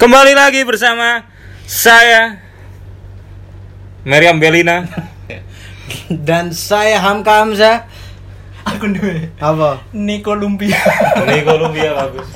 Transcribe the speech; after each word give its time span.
Kembali 0.00 0.32
lagi 0.32 0.64
bersama 0.64 1.28
saya 1.68 2.40
Meriam 4.00 4.40
Belina. 4.40 4.88
Dan 6.08 6.56
saya 6.56 7.02
Hamka 7.02 7.44
Hamzah 7.44 7.84
Aku 8.64 8.88
duwe 8.88 9.28
Apa? 9.36 9.82
Niko 9.92 10.32
Lumpia. 10.32 10.78
Ini 11.26 11.44
Kolumbia 11.44 11.92
bagus. 11.92 12.28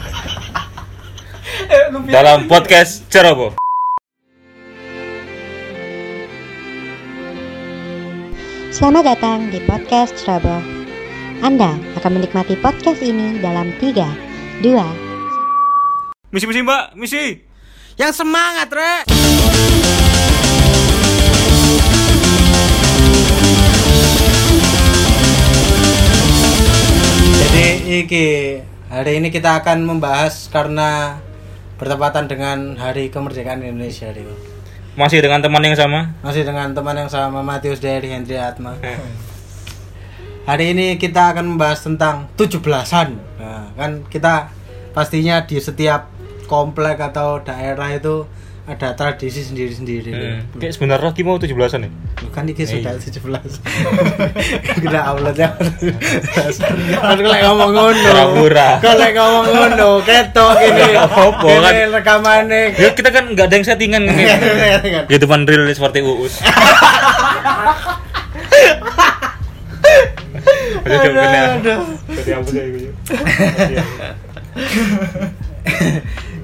eh, 1.72 1.88
Lumpia. 1.88 2.12
Dalam 2.20 2.50
podcast 2.50 3.06
Ceroboh. 3.08 3.56
Selamat 8.74 9.14
datang 9.14 9.48
di 9.48 9.62
podcast 9.64 10.18
Ceroboh. 10.18 10.60
Anda 11.40 11.78
akan 11.96 12.18
menikmati 12.18 12.58
podcast 12.58 12.98
ini 13.00 13.38
dalam 13.38 13.70
3, 13.78 14.60
2, 14.60 15.04
Misi 16.34 16.50
misi 16.50 16.66
Mbak, 16.66 16.84
misi. 16.98 17.53
Yang 17.94 18.26
semangat, 18.26 18.74
Rek! 18.74 19.06
Jadi 27.38 27.66
iki 28.02 28.26
hari 28.90 29.22
ini 29.22 29.30
kita 29.30 29.62
akan 29.62 29.86
membahas 29.86 30.50
karena 30.50 31.22
bertepatan 31.78 32.26
dengan 32.26 32.74
Hari 32.74 33.14
Kemerdekaan 33.14 33.62
Indonesia, 33.62 34.10
Rio. 34.10 34.34
Masih 34.98 35.22
dengan 35.22 35.38
teman 35.38 35.62
yang 35.62 35.78
sama. 35.78 36.18
Masih 36.26 36.42
dengan 36.42 36.74
teman 36.74 36.98
yang 36.98 37.06
sama 37.06 37.46
Matius 37.46 37.78
dari 37.78 38.10
Hendri 38.10 38.42
Atma. 38.42 38.74
Hari 40.50 40.74
ini 40.74 40.98
kita 40.98 41.30
akan 41.30 41.54
membahas 41.54 41.86
tentang 41.86 42.26
17-an. 42.34 43.08
Nah, 43.38 43.70
kan 43.78 44.02
kita 44.10 44.50
pastinya 44.90 45.46
di 45.46 45.62
setiap 45.62 46.13
komplek 46.44 46.98
atau 46.98 47.40
daerah 47.40 47.90
itu 47.90 48.24
ada 48.64 48.96
tradisi 48.96 49.44
sendiri-sendiri. 49.44 50.08
Hmm. 50.08 50.40
Kayak 50.56 50.72
sebenarnya 50.72 51.04
Rocky 51.04 51.20
mau 51.20 51.36
17-an 51.36 51.84
ya? 51.84 51.90
Bukan 52.24 52.48
ini 52.48 52.64
sudah 52.64 52.96
Iya. 52.96 53.12
17. 53.12 53.60
Kita 54.80 55.00
uploadnya. 55.12 55.48
Kan 56.96 57.16
lek 57.20 57.40
ngomong 57.44 57.70
ngono. 57.76 58.00
Pura-pura. 58.00 58.80
Kan 58.80 58.96
lek 58.96 59.12
ngomong 59.12 59.44
ngono, 59.44 59.90
ketok 60.00 60.56
ini. 60.64 60.96
Apa-apa, 60.96 61.44
kan. 61.60 61.72
Ini 61.76 61.92
rekamane. 61.92 62.62
Ya 62.72 62.88
kita 62.96 63.12
kan 63.12 63.36
nggak 63.36 63.52
ada 63.52 63.54
yang 63.54 63.66
settingan 63.68 64.02
ini. 64.08 64.24
Ya 65.12 65.18
depan 65.20 65.44
real 65.44 65.68
seperti 65.68 66.00
Uus. 66.00 66.40
Aduh. 70.84 71.12
Aduh. 71.12 71.80
Jadi 72.16 72.30
apa 72.32 72.48
sih 72.48 72.60
itu? 72.80 72.90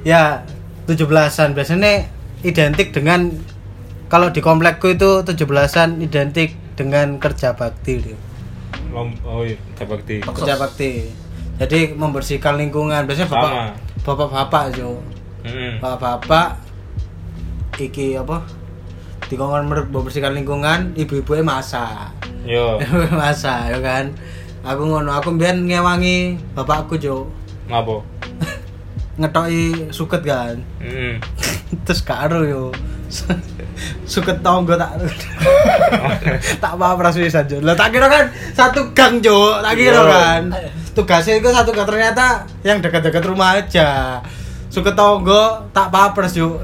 Ya 0.02 0.42
17-an 0.86 1.52
biasanya 1.52 2.08
identik 2.40 2.90
dengan 2.90 3.30
kalau 4.06 4.28
di 4.28 4.40
komplekku 4.40 4.90
itu 4.90 5.22
17-an 5.22 6.00
identik 6.00 6.56
dengan 6.74 7.20
kerja 7.20 7.52
bakti. 7.52 8.02
Lom, 8.90 9.14
oh 9.22 9.46
iya, 9.46 9.54
bakti. 9.78 10.18
kerja 10.18 10.58
bakti 10.58 11.06
jadi 11.60 11.92
membersihkan 11.92 12.56
lingkungan 12.56 13.04
biasanya 13.04 13.28
Sama. 13.28 13.38
bapak 13.38 13.52
bapak-bapak 14.02 14.64
jo 14.74 14.90
Hmm. 15.40 15.80
bapak-bapak 15.80 16.60
iki 17.78 18.12
apa 18.12 18.44
dikongkon 19.24 19.64
mer- 19.64 19.88
membersihkan 19.88 20.36
lingkungan 20.36 20.92
ibu-ibu 20.94 21.40
masak 21.40 22.12
Yo, 22.44 22.76
masak 23.14 23.72
ya 23.72 23.78
kan 23.78 24.12
aku 24.60 24.84
ngono 24.84 25.12
aku 25.12 25.32
mbiyen 25.32 25.64
ngewangi 25.64 26.36
bapakku 26.52 26.96
jo 26.96 27.24
ngapa? 27.68 28.04
Ngetoki 29.20 29.92
suket 29.92 30.22
kan. 30.24 30.56
Hmm. 30.80 31.20
terus 31.84 32.00
karo 32.00 32.40
yo. 32.42 32.64
Suket 34.04 34.38
tonggo 34.44 34.76
tak 34.76 34.92
tak 36.62 36.72
apa 36.76 36.94
prasuwisan 36.94 37.48
jo 37.48 37.58
lah 37.64 37.72
tak 37.72 37.90
kira 37.90 38.06
kan 38.06 38.28
satu 38.52 38.92
gang 38.92 39.18
jo 39.18 39.56
tak 39.64 39.72
kira 39.74 39.98
Iya. 39.98 40.04
kan. 40.04 40.42
Tugasnya 40.92 41.40
itu 41.40 41.48
satu 41.48 41.72
gang. 41.72 41.88
Ternyata 41.88 42.44
yang 42.62 42.78
dekat-dekat 42.78 43.24
rumah 43.24 43.56
aja. 43.56 44.20
Suket 44.68 44.94
tonggo 44.94 45.64
tak 45.72 45.88
papers 45.90 46.36
jo 46.36 46.60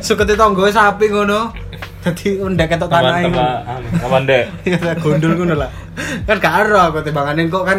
suket 0.00 0.32
tonggo 0.34 0.66
sapi 0.66 1.06
ngono. 1.06 1.52
Jadi 2.00 2.40
undek 2.40 2.72
ketok 2.72 2.88
tanah 2.88 3.20
ini 3.20 3.28
teman 3.28 3.80
teman 4.00 4.22
dek. 4.24 4.44
ya 4.64 4.92
gondol 4.96 5.32
ngono 5.36 5.54
lah. 5.60 5.70
Kan 6.24 6.40
karo 6.40 6.88
aku 6.88 7.04
timbanganin 7.04 7.52
kok 7.52 7.68
kan 7.68 7.78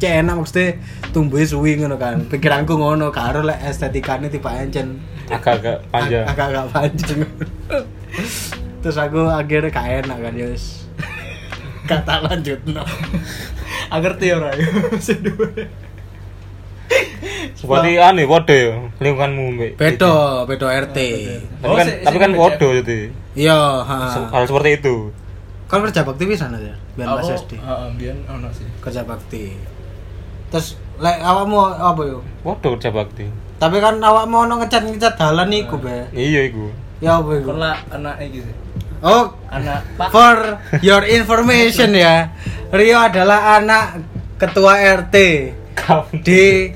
cek 0.00 0.12
enak 0.18 0.36
mesti 0.38 0.64
tumbuh 1.10 1.38
suwi 1.38 1.76
ngono 1.76 1.94
kan 1.94 2.24
pikiranku 2.24 2.72
ngono 2.72 3.08
karo 3.10 3.40
lek 3.42 3.60
estetikane 3.62 4.26
tiba 4.26 4.50
encen 4.56 4.96
Agak-agak 5.28 5.86
panjang. 5.86 6.24
agak 6.24 6.46
agak 6.48 6.66
panjang 6.70 7.20
terus 8.80 8.96
aku 8.96 9.22
akhirnya 9.22 9.68
gak 9.68 9.86
enak 10.02 10.18
kan 10.18 10.34
ya 10.34 10.46
wis 10.48 10.88
kata 11.84 12.14
lanjut 12.22 12.58
no 12.66 12.82
Aku 13.88 14.00
ngerti 14.00 14.30
ya. 14.30 14.38
Duwe. 15.20 15.66
Seperti 17.52 17.90
aneh, 17.98 18.22
waduh 18.24 18.54
ya, 18.54 18.70
lingkunganmu 18.98 19.44
mbak. 19.52 19.72
bedo 19.76 20.14
bedo 20.44 20.66
RT 20.66 20.96
Tapi 21.58 21.64
Oh, 21.64 21.74
kan, 21.74 21.84
si- 21.84 21.98
tapi 22.00 22.16
si 22.16 22.18
kan 22.18 22.30
jadi. 22.76 22.98
iya 23.34 23.58
Hal 23.82 24.44
seperti 24.44 24.70
itu. 24.76 25.10
kalau 25.66 25.86
kerja 25.86 26.02
bakti 26.02 26.22
bisa 26.24 26.46
ya 26.52 26.74
biar 26.92 27.06
mas 27.12 27.30
SD 27.30 27.54
heeh 27.56 27.88
biyen 27.94 28.18
ono 28.26 28.50
sih. 28.50 28.66
kerja 28.80 29.02
bakti 29.02 29.54
terus 30.50 30.74
lek 30.96 31.18
awakmu 31.18 31.56
apa 31.70 32.02
yo 32.04 32.18
Waduh 32.40 32.74
kerja 32.74 32.90
bakti. 32.90 33.24
tapi 33.56 33.76
kan 33.78 33.96
awakmu 33.96 34.44
ono 34.44 34.58
ngecat 34.58 34.84
ngecat 34.84 35.14
dalan 35.14 35.48
iku 35.50 35.76
be 35.76 36.08
Iya 36.10 36.40
iku. 36.46 36.68
ya 36.98 37.16
apa 37.16 37.30
iku 37.34 37.48
Kena 37.50 37.70
anak 37.88 38.16
iki 38.20 38.40
sih. 38.40 38.54
oh 39.00 39.32
Anak 39.48 39.80
Pak 39.94 40.08
For 40.10 40.36
your 40.80 41.02
information 41.04 41.92
ya, 41.92 42.34
Rio 42.68 42.98
adalah 42.98 43.56
anak 43.56 44.04
ketua 44.36 44.76
RT 44.98 45.16
di 46.20 46.70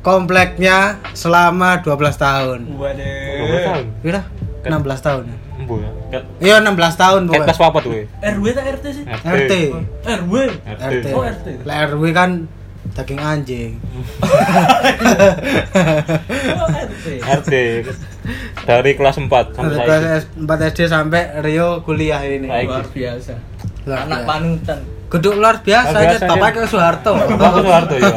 kompleknya 0.00 0.78
selama 1.12 1.78
12 1.78 1.94
tahun. 2.16 2.60
Berapa 2.68 2.98
Waduh. 3.38 3.62
tahun? 3.62 3.86
Kira 4.00 4.20
16 4.64 4.98
tahun? 5.00 5.24
Embo 5.54 5.74
ya. 5.78 5.90
Ket 6.10 6.22
Iya 6.40 6.54
16 6.58 6.74
tahun 6.96 7.20
pokoknya. 7.24 7.44
kelas 7.46 7.58
papat 7.60 7.82
gue. 7.84 8.02
RW 8.20 8.44
ta 8.50 8.62
RT 8.66 8.84
sih? 8.90 9.04
RT. 9.06 9.52
RW. 10.02 10.34
RT. 10.66 11.06
Oh, 11.12 11.22
RT. 11.22 11.46
Lah 11.62 11.76
RW 11.86 12.02
kan 12.10 12.30
daging 12.92 13.20
anjing. 13.20 13.70
RT. 17.38 17.52
Dari 18.62 18.90
kelas 18.94 19.16
4 19.18 19.26
sampai 19.28 19.74
Dari 19.74 19.88
kelas 19.88 20.24
4 20.38 20.70
SD 20.72 20.80
sampai 20.86 21.22
Rio 21.42 21.80
kuliah 21.82 22.20
ini. 22.22 22.46
Baik. 22.46 22.68
Luar 22.68 22.86
biasa. 22.92 23.34
Luar 23.88 23.98
Anak 24.06 24.20
panutan. 24.28 24.78
Geduk 25.12 25.36
luar 25.36 25.60
biasa 25.60 25.92
Luar 25.92 26.08
aja, 26.08 26.16
biasa, 26.16 26.30
Bapak 26.32 26.48
ke 26.56 26.60
Soeharto. 26.64 27.12
Bapak 27.12 27.60
Soeharto 27.60 27.94
ya. 28.00 28.12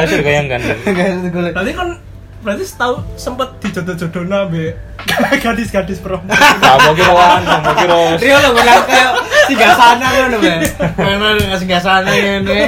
Ayo 0.00 0.16
bayangkan. 0.24 0.60
Berarti 0.64 1.72
kan 1.76 1.88
berarti 2.46 2.62
tahu 2.72 2.94
sempet 3.14 3.48
dijodoh-jodoh 3.58 4.22
nabe 4.22 4.78
gadis-gadis 5.42 5.98
perempuan. 5.98 6.38
Apa 6.62 6.94
kira 6.94 7.10
wan, 7.10 7.42
apa 7.42 7.70
kira 7.74 7.96
Rio 8.16 8.36
lo 8.38 8.50
benar 8.54 8.78
kayak 8.82 9.10
singgah 9.44 9.72
sana 9.74 10.06
ngono 10.06 10.36
be. 10.38 10.52
Mana 10.94 11.26
singgah 11.58 11.82
sana 11.82 12.06
ngene. 12.06 12.60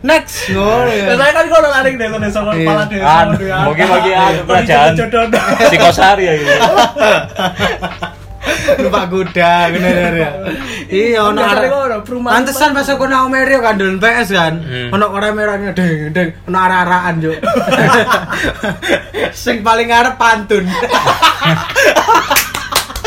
Next 0.00 0.48
ngono 0.48 0.88
ya. 0.88 1.04
Biasanya 1.12 1.32
kan 1.32 1.46
kalau 1.46 1.68
lari 1.68 1.90
desa 1.94 2.16
desa 2.16 2.40
Iya. 2.40 2.52
kepala 2.56 2.82
desa. 2.88 3.04
Ya. 3.40 3.58
mungkin-mungkin 3.64 4.12
anu, 4.12 4.40
Kalau 4.40 4.48
kerajaan. 4.48 4.88
dijodoh-jodoh. 4.92 5.42
Sikosari 5.68 6.24
ya 6.24 6.34
gitu. 6.34 6.52
Numpak 8.78 9.04
kuda 9.08 9.52
ngene 9.70 9.90
ya. 10.14 10.30
Iya 10.86 11.20
ono 11.24 11.40
arek. 11.40 11.70
perumahan- 12.02 12.42
Pantesan 12.42 12.70
pas 12.72 12.86
aku 12.86 13.04
nang 13.04 13.30
Rio 13.30 13.60
kandel 13.60 13.96
PS 13.96 14.28
kan. 14.30 14.54
Ono 14.90 15.06
orang 15.08 15.34
merahnya 15.34 15.70
deng 15.70 16.10
deng 16.10 16.28
ono 16.44 16.56
arah-arahan 16.56 17.14
yo. 17.18 17.32
Sing 19.32 19.60
paling 19.60 19.88
ngarep 19.88 20.14
pantun. 20.16 20.64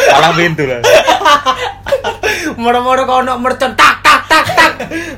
Palang 0.03 0.35
pintu 0.35 0.63
lah. 0.63 0.81
Moro-moro 2.55 3.03
kok 3.03 3.17
ono 3.23 3.33
mercon 3.37 3.73
tak 3.73 3.99
tak 3.99 4.21
tak 4.27 4.45
tak. 4.53 4.71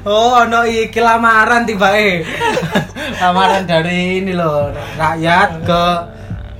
Oh, 0.03 0.39
ono 0.39 0.63
iki 0.63 0.99
lamaran 0.99 1.65
tibae. 1.65 2.23
lamaran 3.21 3.65
dari 3.65 4.19
ini 4.19 4.31
loh, 4.31 4.69
rakyat 4.95 5.49
ke 5.63 5.83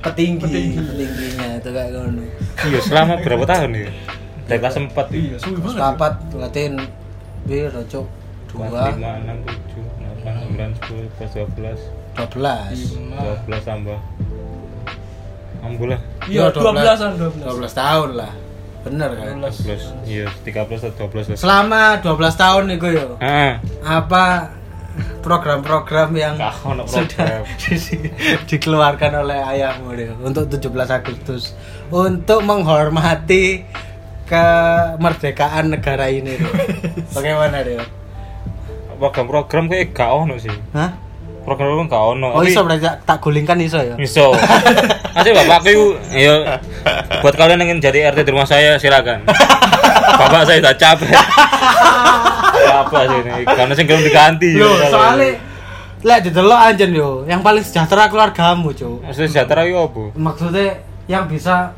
petinggi, 0.00 0.78
petingginya 0.78 1.58
itu 1.58 1.70
kayak 1.70 1.90
ngono. 1.92 2.15
Iya, 2.56 2.80
selama 2.80 3.20
berapa 3.20 3.44
tahun 3.44 3.70
ya? 3.76 3.90
Dari 4.46 4.58
kelas 4.62 4.76
4 4.78 4.94
Iya, 5.12 5.36
suwi 5.36 5.58
banget. 5.60 5.80
Papat 5.82 6.14
latin 6.38 6.72
piro 7.44 7.82
cuk? 7.84 8.06
Kelas 8.46 8.70
Dua, 8.72 8.84
5, 8.96 9.28
6, 9.28 9.44
7, 9.44 10.24
8, 10.24 10.56
9, 10.56 10.72
10, 10.80 11.16
kelas 11.18 11.32
12 11.36 12.06
dua 12.16 12.26
belas. 12.32 12.78
12 13.44 13.68
tambah 13.68 13.98
Ambulah 15.60 16.00
Iya, 16.30 16.48
12-an, 16.54 17.10
12. 17.20 17.42
Dua 17.44 17.54
belas 17.58 17.72
tahun 17.74 18.10
lah. 18.16 18.32
Bener 18.86 19.10
kan? 19.18 19.34
12 19.42 20.06
Iya, 20.06 20.26
13 20.46 20.88
atau 20.94 21.10
12 21.10 21.34
lah 21.34 21.36
Selama 21.36 21.82
12 22.00 22.16
tahun 22.38 22.62
nih 22.70 22.76
yo. 22.96 23.06
Ah, 23.18 23.58
Apa 23.82 24.55
program-program 25.20 26.10
yang 26.12 26.34
sudah 26.84 26.84
program. 26.84 27.42
di- 27.62 28.10
dikeluarkan 28.46 29.12
oleh 29.18 29.38
ayahmu 29.38 29.90
Rio, 29.90 30.14
untuk 30.20 30.46
17 30.46 30.66
Agustus 30.88 31.52
untuk 31.88 32.40
menghormati 32.40 33.62
kemerdekaan 34.26 35.72
negara 35.72 36.06
ini 36.06 36.34
Rio. 36.34 36.50
Bagaimana 37.16 37.60
Rio? 37.60 37.82
program-program 38.96 39.68
kayak 39.68 39.92
gak 39.92 40.08
ono 40.08 40.40
sih 40.40 40.48
Hah? 40.72 40.88
program-program 41.44 41.84
gak 41.84 42.04
ono 42.10 42.26
Oh 42.32 42.40
iso 42.40 42.64
berarti 42.64 42.88
tak- 43.04 43.20
gulingkan 43.20 43.60
iso 43.60 43.76
ya? 43.76 43.92
Iso. 44.00 44.32
Masih 45.16 45.32
bapakku 45.32 45.68
itu, 45.68 45.84
ya 46.12 46.56
buat 47.20 47.32
kalian 47.32 47.60
yang 47.60 47.70
ingin 47.70 47.80
jadi 47.82 48.08
RT 48.10 48.24
di 48.24 48.32
rumah 48.32 48.44
saya 48.44 48.76
silakan. 48.76 49.24
Bapak 50.16 50.44
saya 50.44 50.60
sudah 50.60 50.76
capek. 50.76 51.12
Apa 52.66 52.98
sih 53.06 53.18
ini? 53.22 53.32
Karena 53.46 53.72
sih 53.74 53.84
belum 53.86 54.02
diganti. 54.02 54.50
Loh, 54.58 54.74
ya. 54.78 54.88
soalnya 54.90 55.30
lek 56.06 56.18
didelok 56.28 56.60
anjen 56.60 56.90
yo, 56.92 57.24
yang 57.26 57.40
paling 57.40 57.64
sejahtera 57.64 58.06
keluargamu, 58.06 58.70
Cuk. 58.70 59.02
maksudnya 59.02 59.28
sejahtera 59.32 59.66
itu 59.66 59.74
apa? 59.74 60.02
Maksudnya 60.14 60.68
yang 61.10 61.24
bisa 61.26 61.72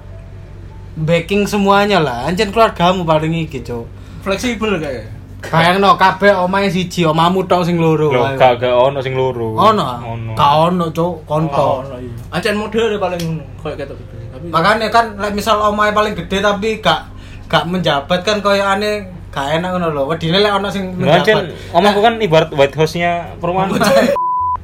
backing 0.99 1.46
semuanya 1.49 2.02
lah. 2.02 2.29
Anjen 2.29 2.50
keluargamu 2.50 3.06
paling 3.06 3.32
iki, 3.46 3.62
Cuk. 3.64 3.87
Fleksibel 4.20 4.76
kayak. 4.82 5.17
Bayangno 5.38 5.94
kabeh 5.94 6.35
omahe 6.35 6.67
siji, 6.67 7.06
omamu 7.06 7.46
tok 7.46 7.62
sing 7.62 7.79
loro. 7.79 8.11
Ayo. 8.11 8.34
gak 8.34 8.58
gak 8.58 8.75
ono 8.75 8.99
sing 8.99 9.14
loro. 9.14 9.55
Ono. 9.55 9.87
Ono. 10.02 10.32
Gak 10.34 10.52
ono, 10.67 10.84
Cuk, 10.91 11.23
konto. 11.23 11.87
Oh, 11.87 11.96
iya. 11.96 12.11
Ancen 12.34 12.58
model 12.58 12.99
paling 12.99 13.20
ngono, 13.23 13.44
kayak 13.62 13.87
gitu 13.87 13.94
gitu. 13.94 14.14
Tapi 14.34 14.44
Makanya 14.50 14.87
kan 14.91 15.14
lek 15.14 15.32
misal 15.38 15.62
omahe 15.62 15.94
paling 15.94 16.19
gede 16.19 16.43
tapi 16.43 16.82
gak 16.82 17.06
gak 17.49 17.64
menjabat 17.64 18.20
kan 18.26 18.43
koyo 18.44 18.61
aneh 18.61 19.08
gak 19.29 19.47
enak 19.55 19.71
ngono 19.71 19.87
lho. 19.91 20.03
Wedine 20.07 20.39
lek 20.39 20.53
ono 20.53 20.69
sing 20.69 20.95
menjabat. 20.95 21.53
omahku 21.71 22.01
kan 22.01 22.15
ibarat 22.19 22.51
white 22.51 22.75
house-nya 22.75 23.37
perumahan. 23.37 23.77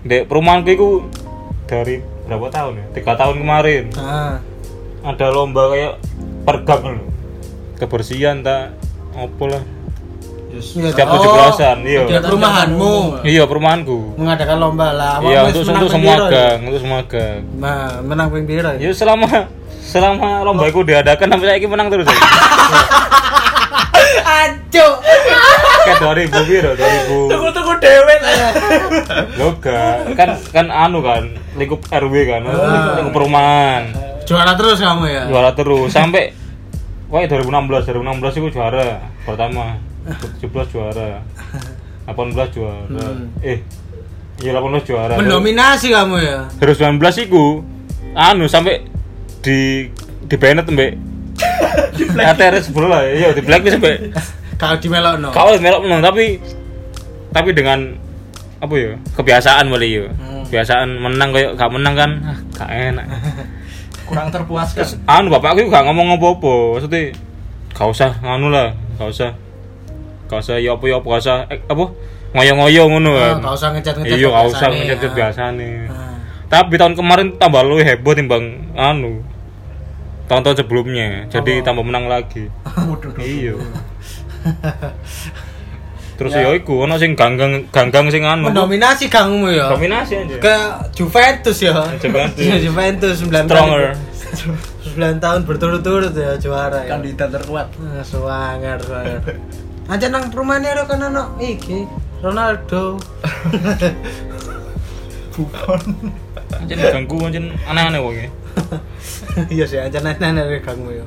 Dek 0.02 0.26
perumahanku 0.26 0.68
itu 0.68 0.88
dari 1.64 2.00
berapa 2.24 2.48
tahun 2.48 2.72
ya? 2.76 2.84
Tiga 2.92 3.12
tahun 3.14 3.40
kemarin. 3.40 3.84
Nah, 3.94 4.40
Ada 5.02 5.28
lomba 5.28 5.68
kayak 5.68 5.92
pergak 6.42 6.80
loh. 6.80 7.04
Kebersihan 7.76 8.40
tak 8.40 8.72
opo 9.12 9.46
lah. 9.46 9.60
iya, 10.48 10.60
Setiap 10.62 11.08
oh, 11.10 11.18
17-an, 11.18 11.78
iya. 11.82 12.02
Di 12.06 12.14
perumahanmu 12.16 12.92
Iya, 13.20 13.42
perumahanku. 13.44 14.16
mengadakan 14.16 14.56
lomba 14.56 14.94
lah. 14.94 15.18
Iya, 15.20 15.44
Awakmu 15.44 15.48
untuk 15.50 15.62
untuk 15.74 15.90
semua 15.90 16.14
ya? 16.14 16.28
gang, 16.30 16.58
untuk 16.64 16.80
semua 16.80 17.00
gang. 17.04 17.40
Nah, 17.58 18.00
menang 18.00 18.28
ping 18.30 18.46
piro 18.46 18.70
ya? 18.70 18.78
Ya 18.80 18.90
selama 18.92 19.28
selama 19.84 20.40
lomba 20.42 20.64
itu 20.64 20.80
diadakan 20.80 21.26
sampai 21.28 21.46
saya 21.50 21.68
menang 21.68 21.88
terus. 21.92 22.08
Aduh. 24.34 24.92
Kayak 25.84 25.98
2000 26.26 26.48
piro, 26.48 26.70
2000. 26.72 27.30
tunggu-tunggu 27.30 27.74
dewek 27.78 28.18
lah. 28.20 28.52
Lo 29.36 29.46
gak, 29.58 30.16
kan 30.16 30.28
kan 30.48 30.66
anu 30.66 30.98
kan, 31.00 31.22
lingkup 31.54 31.84
RW 31.86 32.14
kan, 32.24 32.40
Ah. 32.42 32.96
lingkup 32.96 33.12
perumahan. 33.12 33.82
Juara 34.24 34.52
terus 34.54 34.80
kamu 34.80 35.04
ya? 35.06 35.22
Juara 35.28 35.52
terus 35.52 35.92
sampai 35.92 36.32
Wah 37.04 37.20
2016, 37.22 37.84
2016 37.84 38.40
itu 38.40 38.48
juara 38.50 38.98
pertama 39.22 39.76
17 40.40 40.50
juara 40.66 41.20
18 42.04 42.48
juara 42.50 42.88
Hmm. 42.88 43.28
Eh 43.38 43.60
Iya 44.42 44.56
18 44.56 44.82
juara 44.82 45.14
Mendominasi 45.14 45.92
kamu 45.92 46.16
ya? 46.18 46.48
2019 46.58 46.98
itu 47.22 47.62
anu 48.12 48.48
sampai 48.48 48.82
di 49.40 49.86
di 50.24 50.34
banned 50.34 50.66
mbek 50.66 50.96
ATR 52.14 52.54
sebelum 52.58 52.88
lah 52.88 53.02
iya 53.04 53.30
di 53.30 53.40
blacklist 53.40 53.76
sampai 53.76 53.94
Kalau 54.54 54.76
di 54.76 54.86
melokno. 54.86 55.28
kau 55.30 55.50
melok 55.54 55.80
menang 55.82 56.00
tapi 56.00 56.38
tapi 57.30 57.50
dengan 57.50 57.98
apa 58.56 58.74
ya 58.74 58.94
kebiasaan 59.12 59.66
boleh 59.66 59.88
ya 59.90 60.04
Hmm. 60.14 60.42
kebiasaan 60.46 60.88
menang 60.94 61.30
kayak 61.30 61.50
gak 61.54 61.70
menang 61.70 61.94
kan 61.94 62.10
ah, 62.22 62.38
gak 62.54 62.68
enak 62.70 63.06
Kurang 64.04 64.28
terpuaskan. 64.28 64.84
anu 65.06 65.28
bapakku 65.30 65.66
gak 65.66 65.84
ngomong 65.84 66.14
apa-apa 66.14 66.54
maksudnya 66.76 67.16
gak 67.70 67.88
usah 67.88 68.10
anu 68.20 68.48
lah 68.48 68.70
gak 68.94 69.08
usah 69.08 69.30
gak 70.26 70.38
usah 70.38 70.56
ya 70.56 70.72
apa 70.72 70.84
ya 70.84 70.96
apa 70.96 71.06
gak 71.08 71.20
usah 71.20 71.36
eh, 71.48 71.60
apa 71.60 71.84
ngoyo-ngoyo 72.30 72.82
ngono 72.88 73.10
Ah, 73.10 73.18
kan 73.32 73.36
gak 73.42 73.54
usah 73.54 73.68
ngecat-ngecat 73.72 74.14
iya 74.14 74.28
gak 74.28 74.46
usah 74.46 74.68
ngecat 74.70 74.98
ah. 75.02 75.12
biasa 75.12 75.42
nih 75.52 75.74
tapi 76.46 76.74
tahun 76.76 76.94
kemarin 76.94 77.26
tambah 77.34 77.60
lu 77.60 77.76
heboh 77.76 78.12
timbang 78.12 78.44
anu 78.74 79.18
tahun-tahun 80.24 80.56
sebelumnya 80.60 81.28
jadi 81.28 81.60
tambah 81.60 81.84
menang 81.84 82.08
lagi 82.08 82.48
Waduh. 82.88 83.12
iya 83.20 83.54
terus 86.14 86.30
ya 86.30 86.46
iku 86.54 86.86
ono 86.86 86.94
sing 86.94 87.18
ganggang 87.18 87.66
ganggang 87.74 88.06
sing 88.06 88.22
anu 88.22 88.46
Mendominasi 88.46 89.10
kamu 89.10 89.50
ya? 89.50 89.66
dominasi 89.66 90.14
aja 90.22 90.36
Ke 90.38 90.54
Juventus 90.94 91.58
ya? 91.58 91.74
Juventus. 92.02 92.38
Iya, 92.38 92.56
Juventus 92.62 93.18
9 93.18 93.50
stronger 93.50 93.98
tahun 93.98 95.18
9 95.18 95.18
tahun 95.24 95.40
berturut-turut 95.42 96.14
ya 96.14 96.38
juara 96.38 96.86
ya. 96.86 96.94
Kandidat 96.94 97.34
terkuat. 97.34 97.66
Ah, 97.82 98.02
swanger. 98.06 98.78
Aja 99.90 100.06
nang 100.06 100.30
rumahnya 100.30 100.74
ada 100.74 100.86
kan 100.86 101.02
ono 101.02 101.34
iki 101.38 101.82
Ronaldo. 102.22 102.98
Bukan. 105.34 105.82
anjir 106.54 106.78
ganggu 106.78 107.16
anjir 107.26 107.42
aneh-aneh 107.66 107.98
ya 107.98 108.30
Iya 109.50 109.64
sih, 109.66 109.78
aja 109.82 109.98
nanya 109.98 110.46
dari 110.46 110.62
kamu 110.62 110.94
ya. 110.94 111.06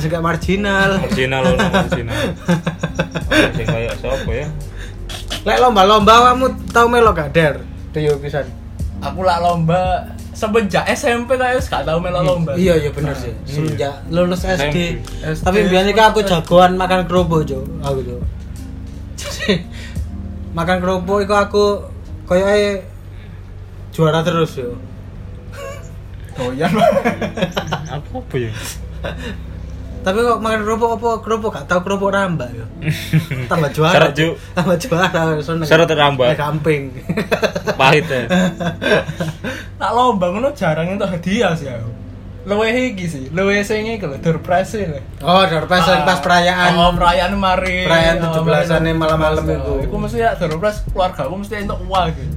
Sing 0.00 0.08
gak 0.12 0.24
marginal. 0.24 1.00
marginal 1.00 1.40
loh 1.44 1.56
marginal 1.56 2.16
sing 3.56 3.66
kayak 3.68 3.94
siapa 4.00 4.30
ya 4.32 4.48
Lek 5.46 5.58
lomba-lomba 5.62 6.32
kamu 6.32 6.46
tau 6.74 6.86
melok 6.90 7.14
gak 7.16 7.30
der? 7.32 7.54
Deyo 7.94 8.18
pisan. 8.20 8.44
Aku 8.98 9.22
lah 9.22 9.38
lomba 9.38 10.12
semenjak 10.34 10.86
SMP 10.94 11.34
kayak 11.34 11.62
gak 11.66 11.82
tau 11.86 11.98
melo 11.98 12.22
lomba. 12.22 12.54
Iya 12.58 12.78
iya 12.78 12.90
bener 12.94 13.14
sih. 13.14 13.34
Semenjak 13.46 14.06
lulus 14.10 14.44
SD. 14.46 15.02
SD. 15.22 15.42
Tapi 15.42 15.58
biasanya 15.66 15.94
kan 15.94 16.06
aku 16.14 16.20
jagoan 16.26 16.78
makan 16.78 17.06
kerupuk, 17.10 17.42
Jo. 17.46 17.62
Aku, 17.82 18.02
Jo. 18.06 18.16
Jadi 19.18 19.66
makan 20.54 20.78
kerupuk 20.78 21.26
itu 21.26 21.34
aku 21.34 21.90
koyoke 22.26 22.86
juara 23.94 24.22
terus, 24.22 24.58
yo. 24.58 24.78
Doyan. 26.38 26.70
aku 27.98 28.22
apa 28.22 28.36
ya 28.38 28.52
Tapi 29.98 30.18
kok 30.22 30.38
makan 30.38 30.60
kerupuk 30.62 30.90
apa 30.94 31.08
kerupuk 31.20 31.50
gak 31.52 31.66
tau 31.66 31.80
kerupuk 31.82 32.14
rambak 32.14 32.48
yo. 32.54 32.64
Tambah 33.50 33.68
juara. 33.74 34.08
Syarat. 34.08 34.10
Tambah 34.54 34.76
juara 34.78 35.22
seneng. 35.42 35.66
Syarat 35.66 35.90
rambak. 35.90 36.32
Nek 36.32 36.38
Kamping. 36.38 36.82
pahit 37.74 38.06
ya 38.06 38.24
Tak 39.80 39.90
lomba 39.92 40.30
ngono 40.30 40.54
jarang 40.54 40.94
entuk 40.94 41.10
hadiah 41.10 41.52
sih 41.54 41.66
aku. 41.66 41.90
Luwih 42.48 42.72
iki 42.96 43.04
sih, 43.04 43.28
sing 43.60 43.84
iki 43.84 44.08
lho, 44.08 44.16
door 44.24 44.40
prize 44.40 44.80
lho. 44.80 45.02
oh, 45.20 45.44
door 45.44 45.68
prize 45.68 45.84
Ah, 45.84 46.00
pas 46.00 46.16
perayaan. 46.16 46.72
Oh, 46.80 46.96
perayaan 46.96 47.36
mari. 47.36 47.84
Perayaan 47.84 48.24
Oh, 48.24 48.40
17-an 48.40 48.88
mari. 48.88 48.96
malam-malam 48.96 49.44
Oh, 49.44 49.52
itu. 49.52 49.72
Iku 49.84 49.94
mesti 50.00 50.24
ya 50.24 50.32
door 50.32 50.56
prize 50.56 50.80
keluarga 50.88 51.28
aku 51.28 51.44
mesti 51.44 51.54
entuk 51.60 51.76
uang 51.84 52.08
gitu. 52.16 52.34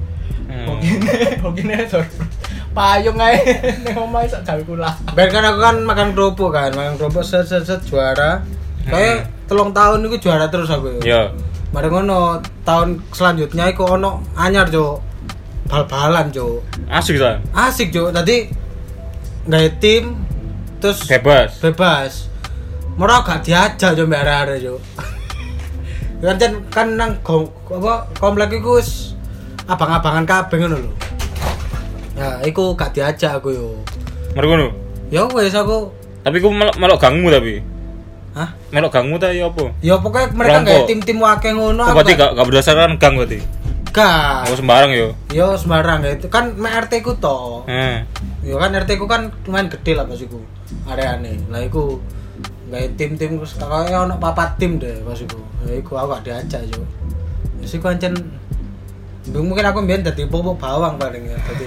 Hmm. 0.52 0.66
Begini, 0.68 1.08
begini 1.48 1.72
door 1.88 2.04
prize. 2.04 2.31
Payung 2.72 3.20
ae. 3.20 3.36
Ning 3.84 3.96
omahe 3.96 4.24
sak 4.28 4.48
gawe 4.48 4.62
kula. 4.64 4.90
Ben 5.12 5.28
kan 5.28 5.44
aku 5.44 5.60
kan 5.60 5.76
makan 5.84 6.08
kerupuk 6.16 6.50
kan, 6.56 6.72
makan 6.72 6.96
kerupuk 6.96 7.20
set 7.20 7.44
set 7.44 7.68
set 7.68 7.84
juara. 7.84 8.40
Kayak 8.88 9.28
telung 9.46 9.76
tahun 9.76 10.08
itu 10.08 10.28
juara 10.28 10.48
terus 10.48 10.72
aku. 10.72 11.04
ya 11.04 11.28
Mari 11.72 11.88
ngono 11.88 12.40
tahun 12.68 13.00
selanjutnya 13.16 13.72
iku 13.72 13.96
ono 13.96 14.20
anyar 14.36 14.68
jo 14.68 15.00
bal-balan 15.72 16.28
jo 16.28 16.60
asik 16.92 17.16
kan 17.16 17.40
asik 17.56 17.88
jo 17.88 18.12
tadi 18.12 18.44
nggak 19.48 19.80
tim 19.80 20.20
terus 20.80 21.08
bebas. 21.08 21.64
bebas. 21.64 22.12
Murah 23.00 23.24
gak 23.24 23.40
diajak 23.48 23.96
jo 23.96 24.04
mbak 24.04 24.20
arek 24.20 24.58
jo 24.60 24.76
kan 26.22 26.38
kan 26.70 26.88
nang 26.94 27.18
kom, 27.26 27.50
apa 27.66 28.06
komplek 28.20 28.54
iku 28.60 28.78
wis 28.78 29.18
abang-abangan 29.66 30.22
kabeh 30.22 30.56
ngono 30.62 30.76
lho 30.78 30.92
ya 32.12 32.28
iku 32.44 32.76
gak 32.76 32.92
diajak 32.92 33.40
aku 33.40 33.48
yo 33.50 33.68
ngono. 34.34 34.68
ya 35.08 35.24
wis 35.28 35.52
aku 35.52 35.88
Tapi 36.22 36.38
ku 36.38 36.54
melok 36.54 36.78
melok 36.78 36.98
gangmu 36.98 37.28
tapi. 37.28 37.58
hah 38.32 38.48
Melok 38.70 38.94
gangmu 38.94 39.18
ta 39.18 39.28
ya 39.28 39.50
apa? 39.50 39.74
ya 39.82 39.98
pokoknya 39.98 40.30
mereka 40.32 40.58
nggak 40.62 40.86
tim-tim 40.86 41.18
wakil 41.18 41.52
ngono 41.52 41.82
aku 41.82 41.96
berarti 41.98 42.12
gak, 42.14 42.30
gak 42.32 42.46
berdasarkan 42.46 42.90
gang 42.96 43.14
berarti. 43.18 43.38
gak 43.90 44.48
Aku 44.48 44.56
sembarang 44.56 44.90
yo. 44.90 45.08
Yo 45.28 45.52
sembarang 45.52 46.00
ya 46.00 46.16
itu 46.16 46.28
kan 46.28 46.56
RT 46.56 47.04
ku 47.04 47.12
to. 47.14 47.66
Eh. 47.66 48.00
Yo 48.40 48.56
kan 48.56 48.72
RT 48.72 48.96
ku 48.96 49.04
kan 49.04 49.28
lumayan 49.44 49.68
gede 49.68 49.92
lah 49.92 50.08
pas 50.08 50.16
iku. 50.16 50.40
Areane. 50.88 51.36
Lah 51.52 51.60
iku 51.60 52.00
gawe 52.72 52.88
tim-tim 52.96 53.36
terus 53.36 53.52
kaya 53.52 54.00
ono 54.00 54.16
papat 54.16 54.56
tim 54.56 54.80
deh 54.80 54.96
pas 55.04 55.18
iku. 55.18 55.36
Ya 55.68 55.76
iku 55.76 55.92
aku 55.94 56.08
gak 56.08 56.24
diajak 56.24 56.64
yo. 56.72 56.80
Wis 57.60 57.76
iku 57.76 57.92
ancen 57.92 58.16
mungkin 59.28 59.60
aku 59.62 59.84
mbiyen 59.84 60.00
dadi 60.00 60.24
pupuk 60.24 60.56
bawang 60.56 60.96
paling 60.96 61.28
ya. 61.28 61.36
Dadi 61.36 61.66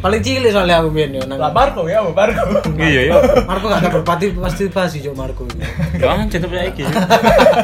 paling 0.00 0.20
cilik 0.20 0.50
soalnya 0.52 0.82
aku 0.84 0.92
yo 0.92 1.22
nang. 1.26 1.38
Lah 1.40 1.52
Marco 1.52 1.88
ya, 1.88 2.04
Marco. 2.04 2.42
Iya 2.76 3.00
yo. 3.10 3.16
Marco 3.48 3.66
gak 3.68 3.80
ada 3.82 3.90
berpati 3.90 4.32
pasti 4.36 4.62
pasti 4.68 4.98
yo 5.02 5.12
Marco. 5.16 5.48
iki. 5.48 5.64
Gak 5.98 6.10
anjir 6.10 6.38
tapi 6.42 6.54
saiki. 6.56 6.82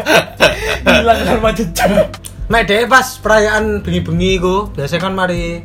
Hilang 0.87 1.21
sama 1.25 1.51
jejak. 1.55 1.89
Mek 2.51 2.69
dhewe 2.69 2.85
pas 2.91 3.07
perayaan 3.23 3.81
bengi-bengi 3.81 4.37
iku, 4.37 4.69
biasa 4.75 5.01
kan 5.01 5.15
mari 5.15 5.63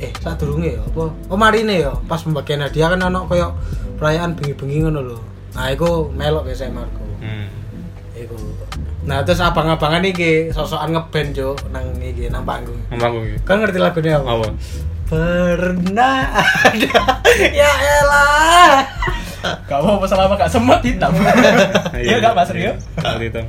eh 0.00 0.12
sadurunge 0.22 0.78
ya 0.78 0.80
apa? 0.80 1.12
Oh 1.28 1.36
marine 1.36 1.84
ya, 1.84 1.92
pas 2.08 2.22
pembagian 2.22 2.64
hadiah 2.64 2.88
kan 2.94 3.02
ono 3.04 3.28
koyo 3.28 3.52
perayaan 4.00 4.32
bengi-bengi 4.38 4.88
ngono 4.88 5.00
lho. 5.04 5.18
Nah, 5.54 5.70
iku 5.70 6.10
melok 6.14 6.48
biasa 6.48 6.72
Marco. 6.72 7.04
Hmm. 7.20 7.46
Iku. 8.16 8.36
Nah, 9.04 9.20
terus 9.20 9.44
abang-abangan 9.44 10.00
iki 10.08 10.48
sosokan 10.48 10.96
ngeband 10.96 11.36
yo 11.36 11.52
nang 11.68 11.92
iki 12.00 12.32
nang 12.32 12.48
panggung. 12.48 12.78
Ngomong 12.88 13.24
iki. 13.28 13.36
Kan 13.44 13.60
ngerti 13.60 13.78
lagunya 13.78 14.16
apa? 14.16 14.28
Apa? 14.32 14.48
Pernah 15.14 16.42
ada 16.42 17.02
ya 17.62 17.70
elah. 18.02 18.82
Gak 19.70 19.78
mau 19.78 20.02
apa 20.02 20.06
selama 20.10 20.34
gak 20.34 20.50
semut 20.50 20.82
hitam. 20.82 21.14
Iya 21.94 22.18
gak 22.18 22.34
Mas 22.34 22.50
Rio? 22.50 22.74
Gak 22.98 23.22
hitam. 23.22 23.46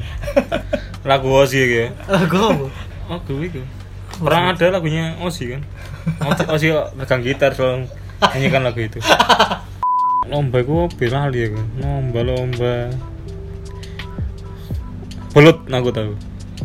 Lagu 1.09 1.25
Ozzy 1.33 1.65
ya. 1.65 1.89
Lagu 2.05 2.37
apa? 2.37 2.65
Lagu 3.09 3.35
itu. 3.41 3.65
Pernah 4.21 4.53
ada 4.53 4.77
lagunya 4.77 5.17
Ozzy 5.25 5.57
kan. 5.57 5.61
Ozzy, 6.53 6.69
pegang 6.69 7.25
gitar 7.25 7.57
soal 7.57 7.89
nyanyikan 8.21 8.61
lagu 8.61 8.85
itu. 8.85 9.01
Lomba 10.29 10.61
itu 10.61 10.85
bilang 11.01 11.33
dia 11.33 11.49
kan. 11.49 11.65
Lomba 11.81 12.21
lomba. 12.21 12.93
Belut 15.33 15.65
aku 15.65 15.89
tahu. 15.89 16.13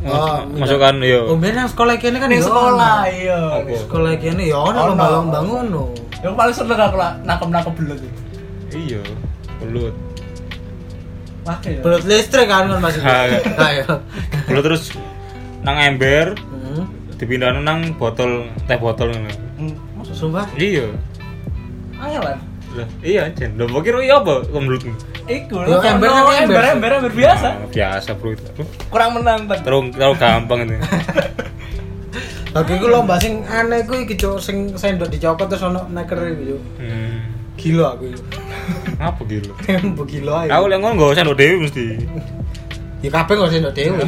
Oh, 0.01 0.41
Masukkan 0.57 0.97
yo. 1.01 1.29
Oh, 1.29 1.37
ben 1.37 1.53
nang 1.53 1.69
sekolah 1.69 1.95
kene 1.95 2.17
kan 2.17 2.27
Di 2.27 2.37
yo 2.37 2.49
sekolah 2.49 3.05
iya. 3.07 3.41
Sekolah 3.79 4.17
kene 4.17 4.43
yo 4.45 4.57
ono 4.63 4.79
Ono. 4.79 4.89
lomba-lomba 4.91 5.39
ngono. 5.41 5.83
Yang 6.21 6.35
paling 6.35 6.55
seneng 6.55 6.81
aku 6.81 6.97
lah 6.97 7.13
nangkep-nangkep 7.23 7.75
belut 7.75 8.01
itu. 8.01 8.19
Iya. 8.73 9.03
Belut. 9.59 9.95
Pakai 11.43 11.77
ya. 11.77 11.81
Belut 11.81 12.03
listrik 12.05 12.47
kan 12.47 12.65
kan 12.67 12.81
maksudnya. 12.81 13.13
Iya. 13.27 13.41
Ayo. 13.61 13.87
Belut 14.47 14.65
terus 14.65 14.83
nang 15.61 15.77
ember 15.77 16.33
Hmm. 16.49 16.89
dipindahin 17.17 17.61
nang 17.61 17.93
botol 17.95 18.49
teh 18.65 18.77
botol 18.77 19.13
ngono. 19.13 19.33
Hmm, 19.59 19.75
maksud 19.95 20.15
Sumpah. 20.17 20.49
Iya. 20.57 20.89
angelan. 22.01 22.33
Lah, 22.33 22.39
iya 23.03 23.27
Jen. 23.35 23.59
Lho 23.59 23.81
kira 23.83 23.99
iya 24.03 24.23
apa 24.23 24.47
kemelut? 24.47 24.83
Iku 25.27 25.55
kan 25.83 25.99
ember 25.99 26.09
kan 26.11 26.25
ember. 26.47 26.63
ember 26.63 26.65
ember 26.75 26.91
ember 27.03 27.13
biasa. 27.15 27.49
Nah, 27.59 27.69
biasa 27.71 28.11
bro 28.19 28.31
itu. 28.35 28.63
Kurang 28.91 29.11
menantang. 29.19 29.61
Terus 29.63 29.95
terlalu 29.95 30.15
gampang 30.19 30.59
itu. 30.67 30.77
Lagi 32.55 32.83
ku 32.83 32.87
lomba 32.91 33.15
sing 33.23 33.47
aneh 33.47 33.87
ku 33.87 33.95
iki 33.95 34.19
cuk 34.19 34.43
sing 34.43 34.75
sendok 34.75 35.07
dicokot 35.07 35.47
terus 35.47 35.63
ono 35.63 35.87
neker 35.91 36.19
iki 36.35 36.45
cuk. 36.55 36.63
Hmm. 36.83 37.17
Gila 37.55 37.87
aku 37.95 38.05
itu. 38.11 38.23
Ngapa 38.99 39.23
gitu? 39.31 39.51
Mbok 39.95 40.07
gila 40.11 40.33
ae. 40.47 40.49
Aku 40.51 40.65
lek 40.67 40.79
ngono 40.83 40.95
gak 40.99 41.11
usah 41.15 41.25
dewe 41.31 41.55
mesti. 41.63 41.85
Ya 43.01 43.09
kabeh 43.15 43.35
kok 43.39 43.51
sendok 43.55 43.73
dhewe. 43.75 44.03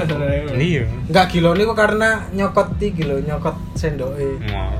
Iya. 0.58 0.84
Enggak 1.06 1.26
gila 1.30 1.54
niku 1.54 1.74
karena 1.78 2.26
nyokot 2.34 2.78
iki 2.82 3.06
lho, 3.06 3.22
nyokot 3.22 3.54
sendoke. 3.78 4.42
Wah. 4.50 4.74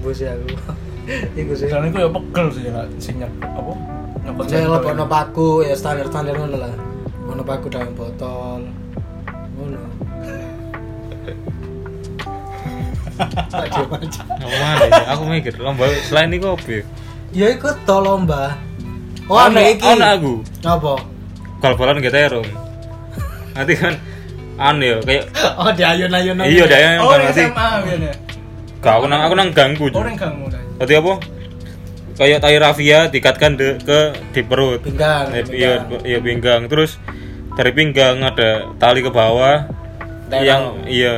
Mbus 0.00 0.24
ya 0.24 0.32
aku. 0.32 0.85
Iku 1.34 1.52
sih. 1.54 1.66
Soalnya 1.70 1.88
aku 1.88 1.98
ya 1.98 2.08
pegel 2.10 2.46
sih 2.50 2.62
ya, 2.64 2.82
sing 2.98 3.14
nyek 3.18 3.30
apa? 3.42 3.72
Nyokot 4.26 4.44
Saya 4.46 4.58
sendok. 4.60 4.74
lebokno 4.82 5.04
paku 5.06 5.48
ya 5.62 5.74
standar-standar 5.74 6.34
ngono 6.34 6.56
lah. 6.58 6.74
Ono 7.26 7.42
paku 7.42 7.66
dalam 7.70 7.94
botol. 7.94 8.60
Ngono. 9.54 9.80
Ya? 14.36 15.16
Aku 15.16 15.24
mikir 15.24 15.56
lomba 15.56 15.88
selain 16.04 16.28
itu 16.28 16.44
apa 16.44 16.68
ya? 16.68 16.82
Ya 17.32 17.46
ikut 17.48 17.88
to 17.88 17.96
lomba. 17.96 18.60
Oh, 19.26 19.40
Ono- 19.40 19.56
ada 19.56 19.62
iki. 19.66 19.82
ono 19.82 20.04
aku. 20.06 20.34
Apa? 20.62 20.92
Bal-balan 21.58 21.98
Rom. 22.28 22.46
Nanti 23.56 23.72
kan 23.72 23.94
aneh 24.60 24.88
ya, 24.92 24.96
kayak 25.00 25.24
Oh, 25.56 25.72
diayun-ayun. 25.72 26.36
iya 26.44 26.64
ya 26.68 27.00
Oh, 27.00 27.08
kan 27.08 27.18
nanti 27.24 27.40
SMA 27.40 27.66
aku 29.00 29.04
nang 29.08 29.20
aku 29.24 29.34
nang 29.34 29.48
ganggu 29.52 29.88
Oh, 29.90 30.04
kamu 30.04 30.44
dah. 30.52 30.62
Tadi 30.76 30.92
apa? 30.92 31.12
Kayak 32.16 32.38
tali 32.40 32.56
rafia 32.56 32.98
dikatkan 33.06 33.52
de, 33.54 33.68
ke 33.78 34.00
di 34.30 34.40
perut. 34.40 34.80
Pinggang, 34.80 35.28
Eh, 35.30 35.42
pinggang. 35.42 35.80
Iya, 35.90 35.98
iya 36.02 36.18
pinggang. 36.18 36.62
Terus 36.66 36.96
dari 37.52 37.72
pinggang 37.72 38.20
ada 38.20 38.48
tali 38.76 39.00
ke 39.00 39.08
bawah 39.08 39.68
Terong. 40.26 40.42
yang 40.42 40.62
iya 40.86 41.12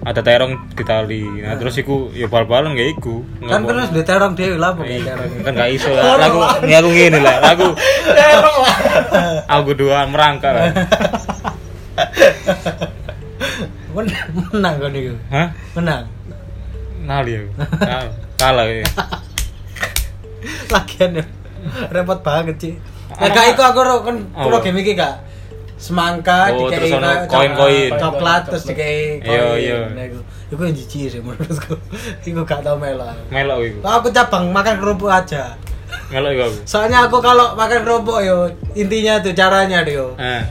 ada 0.00 0.18
terong 0.18 0.56
di 0.72 0.80
tali. 0.82 1.20
Nah, 1.38 1.52
terus 1.54 1.76
iku 1.76 2.08
ya 2.10 2.24
bal-balan 2.26 2.72
kayak 2.72 2.96
iku. 2.96 3.20
Kan 3.42 3.60
terus 3.62 3.88
diterong 3.90 4.32
dhewe 4.32 4.56
lah 4.56 4.72
pokoknya 4.72 4.96
Iya, 4.98 5.12
terong. 5.14 5.30
kan 5.42 5.52
gak 5.54 5.70
iso 5.70 5.90
lah. 5.90 6.02
Aku 6.18 6.38
ini 6.64 6.74
aku 6.74 6.88
ngene 6.88 7.18
lah. 7.20 7.36
Aku 7.46 7.66
aku 9.56 9.70
dua 9.74 10.08
merangkak 10.08 10.52
lah. 10.54 10.64
Men- 13.92 14.16
Menang 14.48 14.74
kan 14.78 14.92
itu. 14.94 15.12
Hah? 15.28 15.48
Menang. 15.74 16.02
Nali 17.02 17.32
aku. 17.36 17.48
Kalah- 18.40 18.64
ya. 18.66 18.84
Lagian 20.72 21.10
ya. 21.20 21.24
Repot 21.92 22.20
banget 22.20 22.56
sih. 22.56 22.74
Nah, 23.10 23.28
gak 23.28 23.52
iku 23.52 23.62
aku 23.62 23.80
kan 24.00 24.16
kulo 24.32 24.56
game 24.58 24.80
iki 24.80 24.96
gak 24.96 25.20
semangka 25.76 26.52
Oh, 26.52 26.68
koin-koin. 27.26 27.92
coklat, 27.92 28.48
terus 28.48 28.64
dikei 28.64 29.20
Iya, 29.20 29.40
koin. 29.50 29.60
iya. 29.60 30.08
Iku 30.08 30.18
iku 30.50 30.60
yang 30.62 30.74
jijik 30.74 31.08
sih 31.10 31.20
menurutku. 31.20 31.76
Iku 32.28 32.40
gak 32.42 32.60
tau 32.60 32.76
melo. 32.76 33.04
aku. 33.04 33.22
Melok 33.28 33.58
iku. 33.62 33.78
Aku 33.82 34.06
cabang 34.08 34.48
makan 34.48 34.80
kerupuk 34.80 35.10
aja. 35.10 35.56
Melok 36.08 36.30
iku 36.32 36.42
aku. 36.46 36.58
Soalnya 36.64 37.04
aku 37.04 37.20
kalau 37.20 37.52
makan 37.54 37.80
kerupuk 37.82 38.18
yo 38.22 38.48
intinya 38.72 39.20
tuh 39.20 39.32
caranya 39.32 39.84
yo. 39.84 40.16
Eh. 40.16 40.42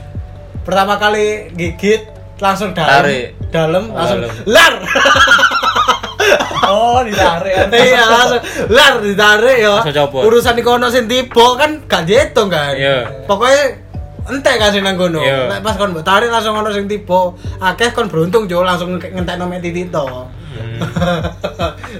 Pertama 0.62 0.94
kali 0.94 1.50
gigit 1.52 2.06
langsung 2.38 2.70
dalam, 2.70 3.02
Tarik. 3.02 3.26
dalam 3.50 3.90
langsung 3.90 4.20
dalam. 4.22 4.36
lar. 4.46 4.74
Oh, 6.70 7.02
ditarik. 7.02 7.54
iya 7.86 8.02
langsung 8.06 8.42
lar 8.70 8.94
ditarik 9.02 9.58
copot. 9.90 10.22
Urusan 10.26 10.54
di 10.54 10.62
kono 10.62 10.86
sing 10.88 11.10
tiba 11.10 11.46
kan 11.58 11.82
gak 11.90 12.06
dihitung 12.06 12.48
kan. 12.48 12.74
Iya. 12.76 13.26
Pokoknya 13.26 13.64
entek 14.30 14.56
kasih 14.62 14.80
nang 14.84 14.94
kono. 14.94 15.22
Iya. 15.22 15.50
Nek 15.50 15.60
pas 15.66 15.74
kon 15.74 15.90
mbok 15.90 16.06
tarik 16.06 16.30
langsung 16.30 16.54
ono 16.54 16.70
sing 16.70 16.86
tiba. 16.86 17.34
Akeh 17.58 17.90
kon 17.90 18.06
beruntung 18.06 18.46
jo 18.46 18.62
langsung 18.62 18.98
ngentekno 18.98 19.50
mek 19.50 19.62
titik 19.64 19.90
to. 19.90 20.06
Hmm. 20.50 20.82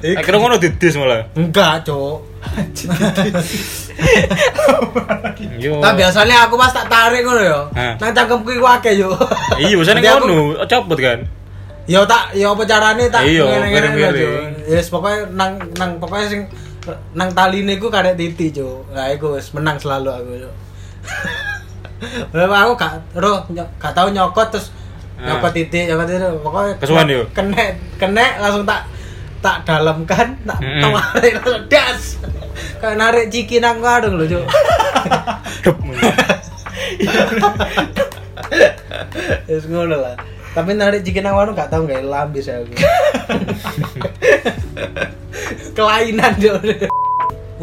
Akhirnya 0.19 0.39
ngono 0.43 0.59
didis 0.59 0.99
malah. 0.99 1.23
Enggak, 1.39 1.87
Cuk. 1.87 2.19
Yo. 5.61 5.77
Nah, 5.77 5.93
biasanya 5.93 6.49
aku 6.49 6.57
pas 6.57 6.73
tak 6.73 6.89
tarik 6.89 7.21
ngono 7.21 7.43
yo. 7.45 7.61
Nang 7.77 8.17
cangkemku 8.17 8.49
iku 8.57 8.65
akeh 8.65 8.97
yo. 8.97 9.13
Iya, 9.61 9.77
biasanya 9.77 10.17
ngono, 10.17 10.57
copot 10.65 10.97
kan. 10.97 11.21
Yo 11.91 12.07
tak 12.07 12.39
yo 12.39 12.55
apa 12.55 12.63
carane 12.63 13.11
tak 13.11 13.27
Iya, 13.27 13.51
aja. 13.51 14.31
Yes, 14.71 14.95
pokoknya 14.95 15.27
nang 15.35 15.59
nang 15.75 15.99
pokoknya 15.99 16.27
sing 16.31 16.47
nang 17.19 17.35
taline 17.35 17.75
iku 17.75 17.91
karek 17.91 18.15
titik, 18.15 18.55
Cuk. 18.55 18.95
Lah 18.95 19.11
iku 19.11 19.35
wis 19.35 19.51
menang 19.51 19.75
selalu 19.75 20.07
aku, 20.07 20.31
Cuk. 20.39 20.55
Aku 22.33 22.73
gak 22.79 22.95
roh 23.13 23.45
gak 23.53 23.93
tau 23.93 24.09
nyokot 24.09 24.49
terus 24.49 24.73
Ah. 25.21 25.37
nyokot 25.37 25.53
titik, 25.53 25.85
nyokot 25.85 26.09
titik 26.09 26.33
pokoknya 26.41 26.73
Kesuwen 26.81 27.13
yo? 27.13 27.23
Kena 27.37 27.77
kena 28.01 28.41
langsung 28.41 28.65
tak 28.65 28.89
tak 29.45 29.69
dalamkan, 29.69 30.33
tak 30.49 30.57
Mm-mm. 30.65 30.97
tarik 30.97 31.37
langsung 31.37 31.61
das. 31.69 32.17
Kayak 32.81 32.97
narik 32.97 33.29
ciki 33.29 33.61
nang 33.61 33.85
warung 33.85 34.17
lho, 34.17 34.25
Cuk. 34.31 34.41
Wis 39.51 39.65
ngono 39.69 39.97
lah. 39.99 40.15
Tapi 40.51 40.75
narik 40.75 41.07
ciki 41.07 41.23
nang 41.23 41.39
warung 41.39 41.55
gak 41.55 41.71
tau 41.71 41.87
gak 41.87 42.03
lambis 42.03 42.51
aku. 42.51 42.75
Kelainan 45.79 46.35
yo. 46.43 46.59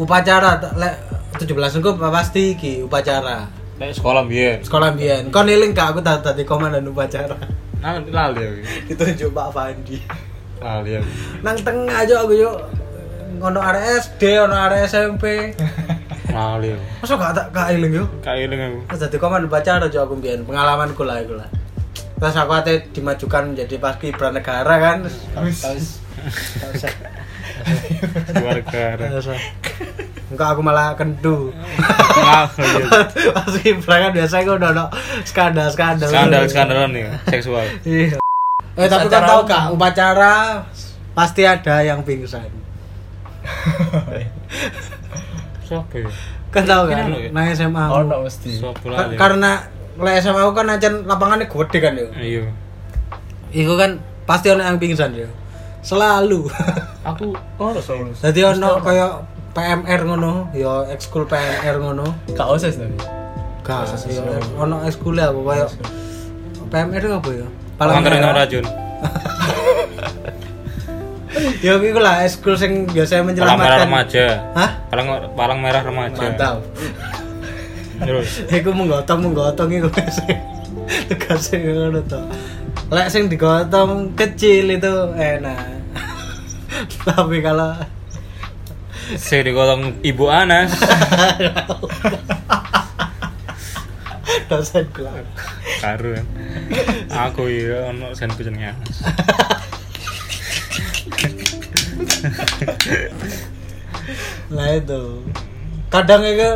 Upacara 0.00 0.56
lek 0.72 0.94
17 1.36 1.78
engko 1.78 2.00
pasti 2.00 2.56
iki 2.56 2.80
upacara. 2.80 3.44
Nek 3.78 3.92
sekolah 3.92 4.24
biyen. 4.24 4.64
Sekolah 4.64 4.96
mbiyen. 4.96 5.28
Kon 5.28 5.52
eling 5.52 5.76
gak 5.76 5.92
aku 5.92 6.00
tadi 6.00 6.24
tadi 6.24 6.42
komandan 6.48 6.88
upacara. 6.88 7.36
Nah, 7.78 8.00
lali 8.00 8.42
aku. 8.42 8.60
Ditunjuk 8.90 9.30
Pak 9.36 9.48
Fandi. 9.52 10.02
Lali 10.58 10.98
aku. 10.98 11.08
Nang 11.44 11.56
tengah 11.60 12.02
aja 12.02 12.24
aku 12.24 12.32
yo. 12.34 12.56
Ono 13.38 13.60
arek 13.60 13.84
SD, 14.02 14.22
ono 14.48 14.56
arek 14.56 14.88
SMP. 14.88 15.54
Lali 16.32 16.74
aku. 16.74 16.84
Masa 17.04 17.14
gak 17.20 17.32
tak 17.36 17.46
gak 17.52 17.68
eling 17.76 17.92
yo? 18.00 18.04
Kayak 18.24 18.50
eling 18.50 18.60
aku. 18.64 18.78
Terus 18.90 19.00
dadi 19.04 19.16
komandan 19.20 19.46
upacara 19.46 19.86
aja 19.86 20.02
aku 20.02 20.16
mbiyen, 20.18 20.42
pengalamanku 20.48 21.04
lah 21.04 21.20
iku 21.22 21.36
lah. 21.38 21.46
Terus 22.18 22.34
aku 22.34 22.52
ate 22.54 22.90
dimajukan 22.90 23.54
menjadi 23.54 23.78
paskibra 23.78 24.34
negara 24.34 24.74
kan. 24.82 24.98
Terus. 25.06 25.58
Keluarga. 28.34 28.82
Enggak 30.28 30.48
aku 30.52 30.60
malah 30.60 30.92
kendu. 30.98 31.54
Iya. 32.18 32.50
Pas 33.32 33.54
kibra 33.62 33.96
kan 34.02 34.10
biasanya 34.12 34.42
aku 34.44 34.52
udah 34.60 34.70
ono 34.76 34.86
skandal-skandal. 35.24 36.08
Skandal-skandalan 36.10 36.90
nih, 36.92 37.04
seksual. 37.32 37.64
Iya. 37.86 38.18
Eh 38.78 38.86
tapi 38.86 39.08
kan 39.10 39.22
tahu 39.24 39.40
gak 39.48 39.64
upacara 39.74 40.62
pasti 41.16 41.42
ada 41.48 41.82
yang 41.82 42.04
pingsan. 42.04 42.46
Siapa 45.66 45.94
ya? 45.96 46.10
Kan 46.52 46.64
tahu 46.64 46.82
kan? 46.92 47.08
Kenapa 47.08 47.18
ya? 47.24 47.30
Nah 47.32 47.44
SMA. 47.56 47.84
mesti. 48.22 48.52
Ka- 48.60 48.88
lali? 48.88 49.16
karena 49.16 49.52
oleh 49.98 50.12
SMA 50.22 50.40
aku 50.46 50.54
kan 50.54 50.70
aja 50.70 50.88
lapangannya 50.94 51.50
gede 51.50 51.78
kan 51.82 51.92
yo. 51.98 52.08
Iya. 52.14 52.42
Iku 53.50 53.74
kan 53.74 53.98
pasti 54.24 54.54
ono 54.54 54.62
yang 54.62 54.78
pingsan 54.78 55.10
ya. 55.18 55.26
Selalu. 55.82 56.46
Aku 57.02 57.34
oh 57.34 57.74
soalnya. 57.82 58.14
Dadi 58.22 58.40
ono 58.46 58.78
kaya 58.78 59.26
PMR 59.58 60.00
ngono, 60.06 60.54
ya 60.54 60.86
ekskul 60.94 61.26
PMR 61.26 61.82
ngono. 61.82 62.06
Gak 62.30 62.46
osis 62.46 62.78
tapi. 62.78 62.94
Gak, 63.66 63.90
ya 64.06 64.22
ono 64.54 64.86
ekskul 64.86 65.18
aku 65.18 65.42
kaya 65.42 65.66
PMR 66.70 67.02
itu 67.02 67.14
apa 67.18 67.30
ya? 67.34 67.46
Palang 67.74 68.02
merah. 68.06 68.32
racun. 68.34 68.64
Ya 71.62 71.78
iku 71.78 72.00
lah 72.02 72.26
ekskul 72.26 72.58
sing 72.58 72.86
biasa 72.90 73.22
Palang 73.22 73.58
merah 73.58 73.78
remaja. 73.86 74.42
Hah? 74.58 74.70
Palang 74.90 75.06
palang 75.38 75.58
merah 75.62 75.82
remaja. 75.86 76.18
Mantap. 76.18 76.56
Terus. 77.98 78.28
Iku 78.58 78.70
menggotong 78.70 79.20
menggotong 79.26 79.70
iku 79.74 79.88
sing 80.10 80.38
tugasnya 81.10 81.58
ngono 81.74 82.00
to. 82.06 82.20
Lek 82.88 83.08
sing 83.12 83.28
digotong 83.28 84.16
kecil 84.16 84.72
itu 84.78 84.94
enak. 85.12 85.82
Tapi 87.06 87.38
kalau 87.44 87.76
Saya 89.08 89.40
digotong 89.40 90.04
Ibu 90.04 90.24
Anas. 90.28 90.68
dosen 94.48 94.88
kelas 94.96 95.28
Karu 95.80 96.16
kan. 96.16 96.26
Aku 97.28 97.52
iya 97.52 97.92
ono 97.92 98.16
sen 98.16 98.32
jenenge 98.36 98.72
Anas. 98.72 98.96
Lah 104.48 104.68
itu. 104.76 105.02
Kadang 105.88 106.24
itu 106.24 106.50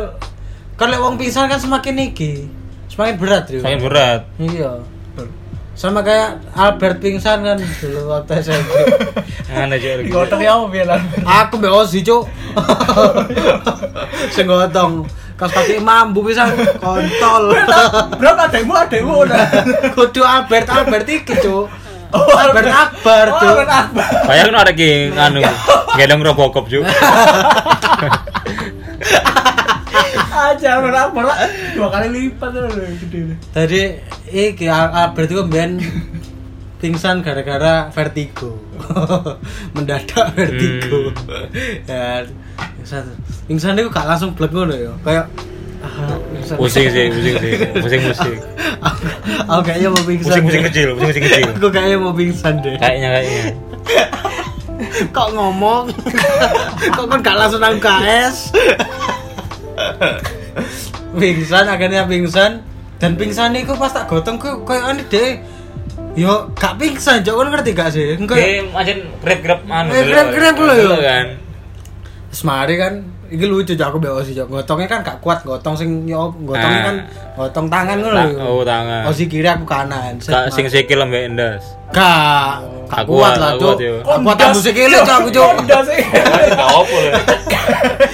kan 0.73 0.87
lek 0.89 0.99
wong 0.99 1.15
pingsan 1.15 1.45
kan 1.45 1.57
semakin 1.57 1.95
iki, 2.03 2.49
semakin 2.89 3.15
berat, 3.15 3.43
Rio. 3.47 3.61
Semakin 3.61 3.79
berat. 3.81 4.21
Iya. 4.37 4.71
Sama 5.73 6.05
kayak 6.05 6.53
Albert 6.53 7.01
pingsan 7.01 7.41
kan 7.41 7.57
dulu 7.57 8.13
waktu 8.13 8.45
SMP. 8.45 8.73
Ngene 9.49 9.73
aja 9.73 9.89
lagi. 9.97 10.09
Gotong 10.13 10.37
ya 10.37 10.53
apa 10.53 10.65
biar 10.69 10.85
Aku 11.25 11.57
mbek 11.57 11.73
Ozi, 11.73 12.05
Cuk. 12.05 12.29
Sing 14.37 14.45
gotong 14.45 15.09
kas 15.33 15.49
kaki 15.49 15.81
mambu 15.81 16.21
pisan 16.21 16.53
kontol. 16.77 17.57
Bro 18.21 18.31
adekmu 18.37 18.73
adekmu 18.77 19.25
udah. 19.25 19.49
Kudu 19.97 20.21
Albert 20.21 20.69
Albert 20.69 21.09
iki, 21.09 21.33
Cuk. 21.41 21.65
Oh, 22.13 22.29
Albert 22.37 22.69
Akbar, 22.69 23.25
Oh, 23.33 23.41
Cuk. 23.41 23.49
Albert 23.57 23.73
Akbar. 23.73 24.05
Kayak 24.29 24.43
kan 24.45 24.55
ada 24.61 24.71
ki 24.77 24.89
anu 25.17 25.41
gelong 25.97 26.21
Robocop 26.21 26.69
juga. 26.69 26.93
Aja 30.33 30.81
Akbar 30.81 31.23
lah. 31.29 31.37
Dua 31.77 31.87
kali 31.93 32.07
lipat 32.09 32.49
loh 32.57 32.69
gede. 32.73 33.37
Tadi 33.53 33.81
iki 34.33 34.65
Al- 34.65 34.93
Albert 34.93 35.29
itu 35.29 35.43
ben 35.45 35.77
pingsan 36.81 37.21
gara-gara 37.21 37.93
vertigo. 37.93 38.57
Mendadak 39.77 40.33
vertigo. 40.35 41.13
Dan 41.85 42.33
pingsan. 42.81 43.03
Pingsan 43.47 43.77
itu 43.77 43.89
gak 43.93 44.09
langsung 44.09 44.33
blek 44.33 44.51
ngono 44.51 44.73
ya. 44.73 44.93
Kayak 45.05 45.25
ah. 45.85 46.17
Pusing 46.59 46.89
sih, 46.91 47.05
pusing 47.13 47.35
sih. 47.39 47.53
Pusing 47.83 48.01
pusing. 48.09 48.37
aku, 49.47 49.61
kayaknya 49.63 49.87
mau 49.93 50.03
pingsan. 50.03 50.27
Pusing 50.27 50.43
pusing 50.49 50.63
deh. 50.63 50.69
kecil, 50.73 50.87
pusing 50.97 51.07
pusing 51.07 51.23
kecil. 51.23 51.49
Aku 51.55 51.67
kayaknya 51.71 51.97
mau 52.01 52.13
pingsan 52.15 52.53
deh. 52.59 52.75
Kayaknya 52.81 53.09
kayaknya. 53.15 53.53
Kok 55.15 55.29
ngomong? 55.31 55.83
Kok 56.91 57.05
kan 57.07 57.19
gak 57.23 57.37
langsung 57.39 57.61
nang 57.63 57.79
KS? 57.79 58.51
pingsan 61.19 61.65
akhirnya 61.69 62.03
pingsan 62.05 62.61
dan 62.97 63.11
pingsan 63.19 63.53
itu 63.57 63.73
pas 63.75 63.91
tak 63.91 64.07
gotong 64.09 64.39
kok 64.39 64.63
kayak 64.65 64.83
aneh 64.89 65.05
deh 65.09 65.29
yo 66.13 66.49
gak 66.53 66.77
pingsan 66.77 67.25
jauh 67.25 67.41
kan 67.41 67.49
ngerti 67.53 67.71
gak 67.73 67.89
sih 67.93 68.17
engko 68.17 68.37
Oke, 68.37 68.69
macam 68.69 68.97
grab-grab 69.21 69.59
anu. 69.65 69.89
Eh, 69.93 70.03
grab-grab 70.05 70.55
lho, 70.61 70.75
yo. 70.77 70.95
kan. 71.01 71.25
semari 72.33 72.75
kan 72.81 73.12
iki 73.33 73.43
lucu 73.43 73.73
Cok, 73.73 73.87
aku 73.87 73.97
bawa 73.97 74.21
sih 74.21 74.31
Cok. 74.31 74.45
gotongnya 74.47 74.85
kan 74.85 74.99
gak 75.01 75.17
kuat 75.17 75.41
gotong 75.41 75.73
sing 75.73 76.05
yo 76.05 76.29
gotongnya 76.39 76.79
Ah. 76.79 76.85
kan 76.85 76.95
gotong 77.35 77.65
tangan 77.67 77.97
ngono 77.97 78.13
Ta- 78.13 78.29
lho 78.29 78.45
oh, 78.45 78.61
tangan. 78.63 79.01
oh 79.03 79.11
si 79.11 79.25
kiri 79.25 79.47
aku 79.47 79.65
kanan 79.65 80.13
Kak 80.17 80.47
sing 80.47 80.65
sikil 80.67 80.99
ambek 80.99 81.27
endas. 81.27 81.63
gak 81.89 82.61
gak 82.87 82.93
Gak 82.93 83.03
kuat 83.03 83.33
lah 83.35 83.51
gak 83.51 83.59
Cok 83.59 83.75
gak 84.05 84.19
kuat 84.21 84.37
ambu 84.39 84.59
sikile 84.59 84.97
Cok 84.99 85.15
aku 85.17 85.29
Cok 85.31 85.51
Udah 85.59 85.81
sih. 85.83 86.01
Enggak 86.05 86.69
apa 86.69 86.95
lho. 86.95 87.11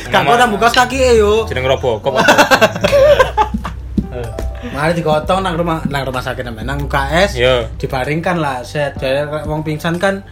gak 0.07 0.21
kuat 0.23 0.39
ambu 0.39 0.55
kaos 0.55 0.73
kaki 0.73 0.97
e 0.97 1.11
yo 1.17 1.43
Jeneng 1.45 1.67
Robocop. 1.67 2.15
Mari 4.69 4.91
digotong 4.93 5.39
nang 5.39 5.55
rumah 5.55 5.83
nang 5.85 6.03
rumah 6.03 6.19
sakit 6.19 6.41
namanya 6.41 6.71
nang 6.71 6.79
UKS. 6.81 7.31
Yo. 7.35 7.67
Dibaringkan 7.75 8.37
lah 8.37 8.59
set. 8.61 8.95
Jadi 8.95 9.27
wong 9.43 9.59
pingsan 9.59 9.95
kan 9.95 10.23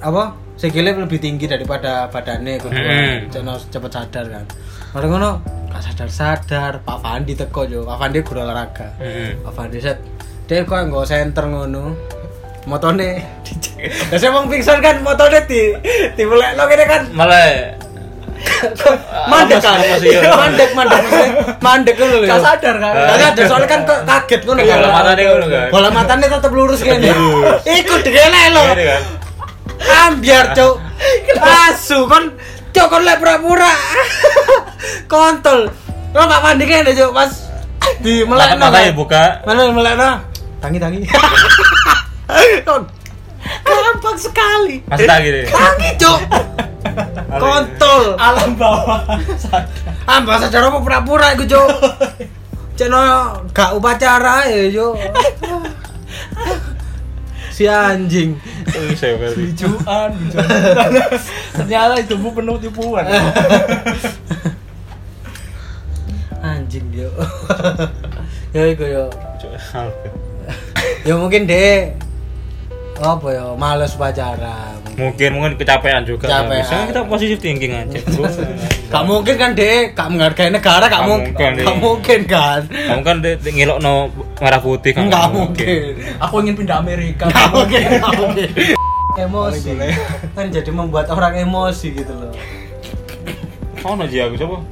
apa? 0.00 0.36
Sikile 0.54 0.94
lebih 0.94 1.18
tinggi 1.18 1.50
daripada 1.50 2.06
badannya 2.08 2.62
kudu 2.62 2.78
Hmm. 2.78 3.26
hmm. 3.26 3.70
cepet 3.74 3.90
sadar 3.90 4.24
kan. 4.30 4.44
Mari 4.94 5.06
ngono 5.10 5.42
gak 5.66 5.82
sadar-sadar 5.82 6.78
Pak 6.86 6.98
Fandi 7.02 7.34
teko 7.34 7.66
yo. 7.66 7.82
Pak 7.82 7.98
Fandi 7.98 8.22
guru 8.22 8.46
olahraga. 8.46 8.94
Heeh. 9.02 9.34
Pak 9.42 9.52
Fandi 9.52 9.82
set. 9.82 9.98
Dia 10.46 10.62
kok 10.62 10.78
nggak 10.78 11.06
center 11.10 11.44
ngono. 11.50 11.98
Motone 12.64 13.20
Biasanya 14.08 14.32
wong 14.40 14.48
pingsan 14.48 14.80
kan 14.80 14.96
motone 15.04 15.36
di 15.44 15.76
di 16.16 16.22
lo 16.24 16.64
kene 16.64 16.84
kan 16.88 17.02
Malah 17.12 17.76
mandek 19.32 19.60
kan. 19.60 19.76
Iya. 20.00 20.32
Mandek 20.40 20.70
mandek 20.72 21.02
mandek 21.60 21.96
lho. 22.00 22.24
Gak 22.24 22.40
sadar 22.40 22.74
kan. 22.80 22.92
Gak 22.94 23.18
sadar 23.20 23.44
soalnya 23.50 23.68
kan 23.68 23.80
kaget 23.84 24.40
ngono 24.48 24.60
kan. 24.64 24.78
Bola 24.80 24.90
matanya 24.94 25.22
ngono 25.28 25.46
kan. 25.50 25.68
Bola 25.74 25.88
matanya 25.90 26.26
tetep 26.30 26.52
lurus 26.54 26.80
gini. 26.80 27.08
Lurus. 27.10 27.60
Iku 27.66 27.94
degele 28.00 28.42
lho. 28.54 28.64
Kan. 29.84 30.16
Ambiar, 30.16 30.56
Cuk. 30.56 30.74
Asu 31.40 32.08
kon 32.08 32.32
Cuk 32.72 32.86
kon 32.88 33.02
lek 33.04 33.20
pura-pura. 33.20 33.72
Kontol. 35.12 35.68
Lo 36.14 36.24
Pak 36.24 36.40
Pandi 36.40 36.64
kene, 36.64 36.90
Cuk, 36.94 37.12
pas 37.12 37.30
di 38.00 38.24
melekno. 38.24 38.64
matanya 38.64 38.92
kan. 38.92 38.96
buka. 38.96 39.24
Mana 39.44 39.60
melekno? 39.70 40.10
Tangi 40.60 40.78
tangi. 40.80 41.04
Kon 42.64 42.82
gampang 43.68 44.16
sekali. 44.16 44.80
Masih 44.88 45.04
lagi 45.04 45.28
deh. 45.28 45.44
Tangi, 45.52 45.88
Cuk. 46.00 46.20
Kontol. 47.42 48.16
Alam 48.16 48.56
bawah. 48.56 49.04
Ah, 50.08 50.20
bahasa 50.24 50.48
cara 50.48 50.72
apa 50.72 50.80
pura-pura 50.80 51.36
iku, 51.36 51.44
Cuk. 51.44 51.68
Ceno 52.74 52.98
gak 53.52 53.76
upacara 53.76 54.48
ya, 54.48 54.72
Cuk. 54.72 54.94
Si 57.52 57.68
anjing. 57.68 58.34
Bisa 58.74 59.06
ya. 59.14 59.16
Bijuan, 59.32 60.10
bijuan. 60.18 60.90
Ternyata 61.54 61.94
hidupmu 62.02 62.28
penuh 62.34 62.56
tipuan. 62.58 63.06
Anjing 66.44 66.86
dia. 66.92 67.08
ya 68.56 68.62
iku 68.68 68.84
yo. 68.84 69.04
Ya 71.04 71.14
mungkin 71.16 71.48
deh 71.48 71.94
apa 72.94 73.26
ya 73.28 73.44
males 73.54 73.92
upacara. 73.92 74.78
Mungkin 74.94 75.34
mungkin 75.34 75.52
kecapean 75.56 76.02
juga. 76.04 76.30
Kecapean. 76.30 76.86
Kita 76.86 77.00
positif 77.04 77.38
thinking 77.38 77.72
aja. 77.72 77.98
Bro. 78.08 78.30
Gak 78.94 79.02
mungkin 79.02 79.34
kan 79.34 79.50
deh, 79.52 79.90
gak 79.90 80.06
menghargai 80.06 80.48
negara, 80.48 80.86
gak 80.86 80.92
Gak 80.94 81.02
mungkin, 81.04 81.34
mungkin, 81.34 81.50
gak 81.50 81.66
Dek. 81.66 81.82
mungkin 81.82 82.20
kan, 82.24 82.60
Kamu 82.62 83.02
kan 83.02 83.16
de- 83.18 83.34
de- 83.34 83.50
ngelokno 83.50 84.06
merah 84.38 84.60
putih 84.62 84.94
kan. 84.94 85.10
nggak 85.10 85.26
mungkin, 85.34 85.98
Aku 86.22 86.34
ingin 86.38 86.54
pindah 86.54 86.78
Amerika. 86.78 87.26
nggak 87.26 87.48
mungkin, 87.50 87.80
nggak 87.90 88.14
mungkin. 88.14 88.48
Emosi, 89.16 89.70
kan 90.30 90.46
jadi 90.46 90.70
membuat 90.70 91.10
orang 91.10 91.34
emosi 91.40 91.90
gitu 91.92 92.12
loh. 92.12 92.30
Ono 93.84 94.06
sih 94.06 94.18
aku 94.18 94.38
coba. 94.38 94.62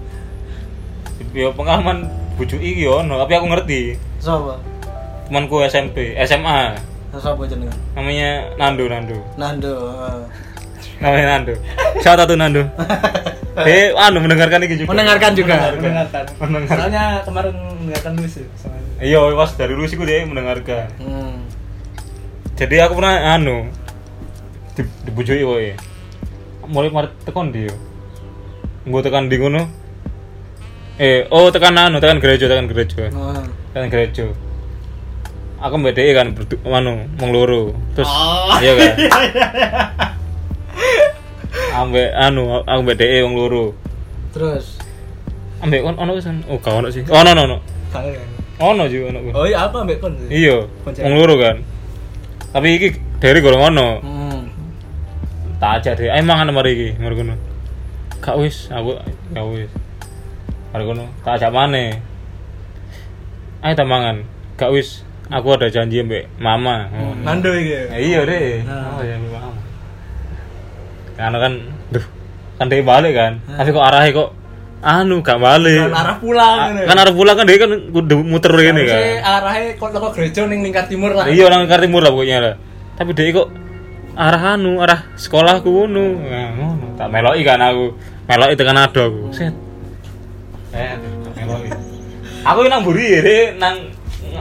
Ya 1.31 1.51
pengalaman 1.51 2.07
bujuk 2.35 2.59
iki 2.59 2.87
ono, 2.87 3.19
tapi 3.19 3.33
aku 3.35 3.47
ngerti. 3.49 3.99
Siapa? 4.19 4.55
Temanku 5.27 5.63
SMP, 5.65 6.15
SMA. 6.21 6.79
Siapa 7.13 7.45
jenengan? 7.45 7.77
Namanya 7.93 8.31
Nando 8.57 8.85
Nando. 8.89 9.17
Nando. 9.37 9.75
Namanya 10.97 11.27
Nando. 11.37 11.55
Siapa 12.01 12.25
tahu 12.25 12.41
Nando? 12.41 12.63
Eh, 13.53 13.93
anu 13.93 14.25
mendengarkan 14.25 14.65
ini 14.65 14.81
juga. 14.81 14.97
Mendengarkan 14.97 15.33
juga. 15.37 15.55
Mendengarkan. 15.77 16.25
Mendengarkan. 16.41 16.73
Soalnya 16.73 17.05
kemarin 17.21 17.53
mendengarkan 17.53 18.13
lu 18.17 18.25
sih. 18.25 18.49
soalnya. 18.57 18.89
Iya, 18.97 19.21
pas 19.37 19.51
dari 19.61 19.73
sih 19.93 19.97
gue 20.01 20.09
dia 20.09 20.25
mendengarkan. 20.25 20.89
Hmm. 20.97 21.45
Jadi 22.57 22.77
aku 22.81 22.97
pernah 22.97 23.37
anu 23.37 23.69
di 24.73 24.83
dibujuki 25.05 25.45
kowe. 25.45 25.69
Mulai 26.65 26.89
kemarin 26.89 27.11
tekan 27.29 27.47
dia. 27.53 27.75
Gue 28.89 29.01
tekan 29.05 29.29
di 29.29 29.37
ngono. 29.37 29.69
Eh, 30.97 31.29
oh 31.29 31.53
tekan 31.53 31.77
anu, 31.77 32.01
tekan 32.01 32.25
gereja, 32.25 32.49
tekan 32.49 32.73
gereja. 32.73 33.13
Oh. 33.13 33.37
Tekan 33.77 33.93
gereja. 33.93 34.33
Aku 35.63 35.79
mbak 35.79 35.95
DE 35.95 36.11
kan 36.11 36.35
berdu, 36.35 36.59
anu, 36.67 37.07
mengluru. 37.23 37.71
Terus 37.95 38.11
Oh. 38.11 38.59
iya 38.59 38.75
kan. 38.75 38.95
Ambek 41.87 42.11
anu, 42.19 42.67
aku 42.67 42.81
mbak 42.83 42.99
DE 42.99 43.23
wong 43.23 43.39
loro. 43.39 43.79
Terus 44.35 44.83
Ambek 45.63 45.87
kon 45.87 45.95
ono 45.95 46.19
kan? 46.19 46.43
Oh, 46.51 46.59
gak 46.59 46.75
ono 46.75 46.91
sih. 46.91 47.07
Oh, 47.07 47.23
ono 47.23 47.31
ono. 47.31 47.57
ono. 47.95 48.23
Ono 48.59 48.83
juga 48.91 49.15
ono. 49.15 49.19
Oh 49.31 49.47
iya 49.47 49.71
apa 49.71 49.87
ambek 49.87 50.03
kon? 50.03 50.19
Iya, 50.27 50.67
wong 50.83 51.15
loro 51.15 51.39
kan. 51.39 51.63
Tapi 52.51 52.67
iki 52.75 52.89
dari 53.23 53.39
gorong 53.39 53.71
ono. 53.71 53.89
Hmm. 54.03 54.43
Tak 55.63 55.79
ajak 55.79 56.03
deh. 56.03 56.11
Ayo 56.11 56.27
mangan 56.27 56.51
mari 56.51 56.75
iki, 56.75 56.89
mari 56.99 57.15
kono. 57.15 57.39
Gak 58.19 58.35
wis, 58.43 58.67
aku 58.75 58.99
gak 59.31 59.47
wis. 59.55 59.71
Mari 60.75 60.83
kono, 60.83 61.07
tak 61.23 61.39
ajak 61.39 61.55
maneh. 61.55 62.03
Ayo 63.63 63.79
ta 63.79 63.87
mangan. 63.87 64.27
Gak 64.59 64.75
wis, 64.75 65.07
aku 65.33 65.49
ada 65.57 65.67
janji 65.73 66.05
mbek 66.05 66.29
mama. 66.37 66.93
Ngono. 66.93 67.25
Nando 67.25 67.51
iki. 67.57 67.73
Ya, 67.73 67.97
iya 67.99 68.21
deh. 68.29 68.61
Nah. 68.69 69.01
Oh 69.01 69.03
ya 69.03 69.17
mama. 69.17 69.51
Karena 71.13 71.39
kan, 71.39 71.53
duh, 71.93 72.05
kan 72.61 72.67
dia 72.69 72.85
balik 72.85 73.13
kan. 73.17 73.33
Tapi 73.45 73.69
kok 73.73 73.85
arahnya 73.85 74.11
kok 74.13 74.29
anu 74.83 75.17
gak 75.23 75.39
balik. 75.39 75.79
Kan 75.87 75.95
arah 75.95 76.17
pulang 76.19 76.57
Ah, 76.59 76.67
ngene. 76.75 76.83
kan 76.89 76.97
arah 76.99 77.15
pulang 77.15 77.35
kan 77.39 77.47
dia 77.47 77.59
kan 77.61 77.71
kudu 77.93 78.17
muter 78.21 78.53
ini 78.59 78.83
kan. 78.85 79.01
Arahnya 79.23 79.69
kok 79.79 79.89
teko 79.93 80.09
gereja 80.13 80.41
ning 80.49 80.61
lingkar 80.67 80.85
timur 80.91 81.13
lah. 81.15 81.29
Iya 81.31 81.49
orang 81.49 81.65
Jakarta 81.65 81.85
Timur 81.87 82.03
lah 82.03 82.11
pokoknya 82.13 82.39
lah. 82.43 82.55
Tapi 82.99 83.11
dia 83.15 83.33
kok 83.33 83.49
arah 84.13 84.43
anu, 84.57 84.73
arah 84.83 85.01
sekolahku. 85.17 85.73
Nah, 85.89 86.49
ngono. 86.59 86.87
Tak 86.99 87.09
meloki 87.09 87.43
kan 87.47 87.61
aku. 87.63 87.87
Meloki 88.29 88.55
tekan 88.59 88.79
ado 88.81 89.01
aku. 89.07 89.23
Set. 89.33 89.55
Eh, 90.75 90.97
tak 90.99 91.33
meloki. 91.47 91.69
Aku 92.43 92.59
nang 92.67 92.83
buri 92.83 93.23
ya, 93.23 93.55
nang 93.55 93.77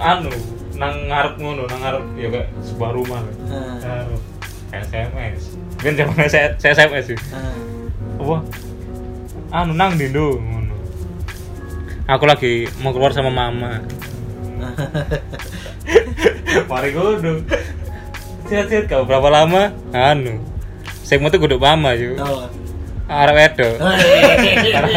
anu, 0.02 0.32
nang 0.82 1.06
ngarep 1.06 1.38
ngono, 1.38 1.70
nang 1.70 1.82
ngarep 1.86 2.04
ya 2.18 2.28
kayak 2.34 2.50
sebuah 2.66 2.92
rumah. 2.98 3.22
Nah. 3.46 4.10
SMS. 4.74 5.54
Kan 5.78 5.94
zaman 5.94 6.26
saya 6.26 6.58
saya 6.58 6.74
SMS 6.74 7.14
sih. 7.14 7.20
Nah. 7.30 7.54
Apa? 8.18 8.38
Anu 9.62 9.78
nang 9.78 9.94
dindo 9.94 10.42
ngono. 10.42 10.74
Aku 12.10 12.26
lagi 12.26 12.66
mau 12.82 12.98
keluar 12.98 13.14
sama 13.14 13.30
mama. 13.30 13.78
Mari 16.72 16.90
kudu. 16.98 17.46
Siap-siap 18.50 18.90
kau 18.90 19.06
berapa 19.06 19.30
lama? 19.30 19.70
Anu. 19.94 20.42
Saya 21.06 21.22
mau 21.22 21.30
tuh 21.30 21.46
kudu 21.46 21.62
mama 21.62 21.94
yuk. 21.94 22.18
Oh. 22.18 22.50
Arab 23.06 23.38
edo. 23.38 23.70
Arab 23.78 24.90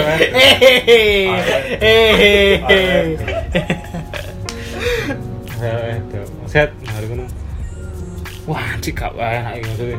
Wah, 8.45 8.77
cik 8.81 8.95
gak 9.01 9.13
enak 9.17 9.57
iki 9.57 9.65
maksudnya. 9.69 9.99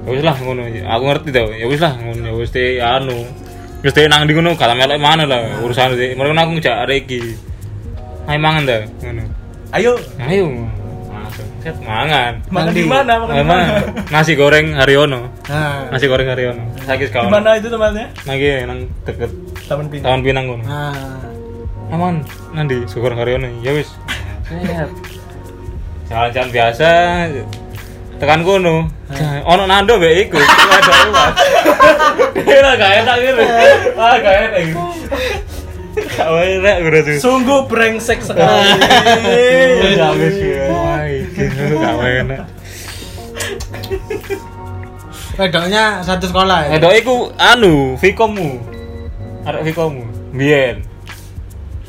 Ya 0.00 0.10
wis 0.12 0.22
lah 0.24 0.36
ngono. 0.36 0.62
Aku 0.68 1.02
ngerti 1.08 1.28
tau. 1.32 1.48
Ya 1.52 1.66
wis 1.68 1.80
lah 1.80 1.92
ngono. 1.96 2.22
Ya 2.24 2.34
wis 2.36 2.50
teh 2.52 2.76
anu. 2.76 3.18
Wis 3.80 3.92
teh 3.96 4.04
nang 4.08 4.28
ndi 4.28 4.36
ngono 4.36 4.52
gak 4.56 4.72
melok 4.76 5.00
mana 5.00 5.24
lah 5.24 5.40
urusan. 5.64 5.96
Mari 5.96 6.16
kono 6.16 6.40
aku 6.40 6.52
ngejak 6.60 6.76
arek 6.84 7.08
iki. 7.08 7.20
Ayo 8.28 8.38
mangan 8.40 8.62
ta 8.68 8.76
ngono. 9.00 9.22
Ayo, 9.70 9.92
Ayo. 10.20 10.46
Set 11.60 11.76
mangan. 11.84 12.40
makan 12.48 12.72
di 12.72 12.88
mana? 12.88 13.20
Makan 13.20 13.36
di 13.36 13.44
mana? 13.44 13.64
nasi 14.08 14.32
goreng 14.32 14.72
Haryono. 14.74 15.28
Nah. 15.44 15.92
Nasi 15.92 16.08
goreng 16.08 16.26
Haryono. 16.32 16.64
Sakit 16.88 17.08
Di 17.08 17.14
kawan. 17.14 17.28
mana 17.28 17.60
itu 17.60 17.68
tempatnya? 17.68 18.08
Lagi 18.24 18.48
nang 18.64 18.80
deket 19.04 19.30
Taman 19.68 19.86
Pinang. 19.92 20.04
Taman 20.08 20.20
Pinang 20.24 20.44
ngono. 20.48 20.64
Nah. 20.64 21.92
Aman, 21.92 22.14
nanti 22.56 22.80
syukur 22.88 23.12
Haryono. 23.12 23.46
Ya 23.60 23.76
wis. 23.76 23.92
Jalan-jalan 26.08 26.50
biasa. 26.50 26.90
Tekan 28.20 28.44
kono. 28.44 28.84
Ono 29.48 29.62
nando 29.64 29.96
mbek 29.96 30.28
iku. 30.28 30.36
Ada. 30.36 31.24
Kira 32.46 32.76
gak 32.76 32.92
enak 33.00 33.16
gitu. 33.24 33.42
Ah, 33.96 34.14
gak 34.20 34.34
enak 34.44 34.60
gitu. 34.68 34.84
Gak 36.20 36.28
enak 36.28 36.76
berarti. 36.84 37.14
Sungguh 37.16 37.64
brengsek 37.64 38.20
sekali. 38.20 38.44
Ya 39.96 40.12
wis 40.12 40.36
ya. 40.36 40.68
Gak 41.80 41.96
enak. 42.28 42.44
Wedoknya 45.40 46.04
satu 46.04 46.28
sekolah 46.28 46.68
ya. 46.68 46.76
Edok 46.76 46.92
iku 46.92 47.16
anu, 47.40 47.96
Vikomu. 47.96 48.60
Arek 49.48 49.72
Vikomu. 49.72 50.04
Biyen. 50.36 50.84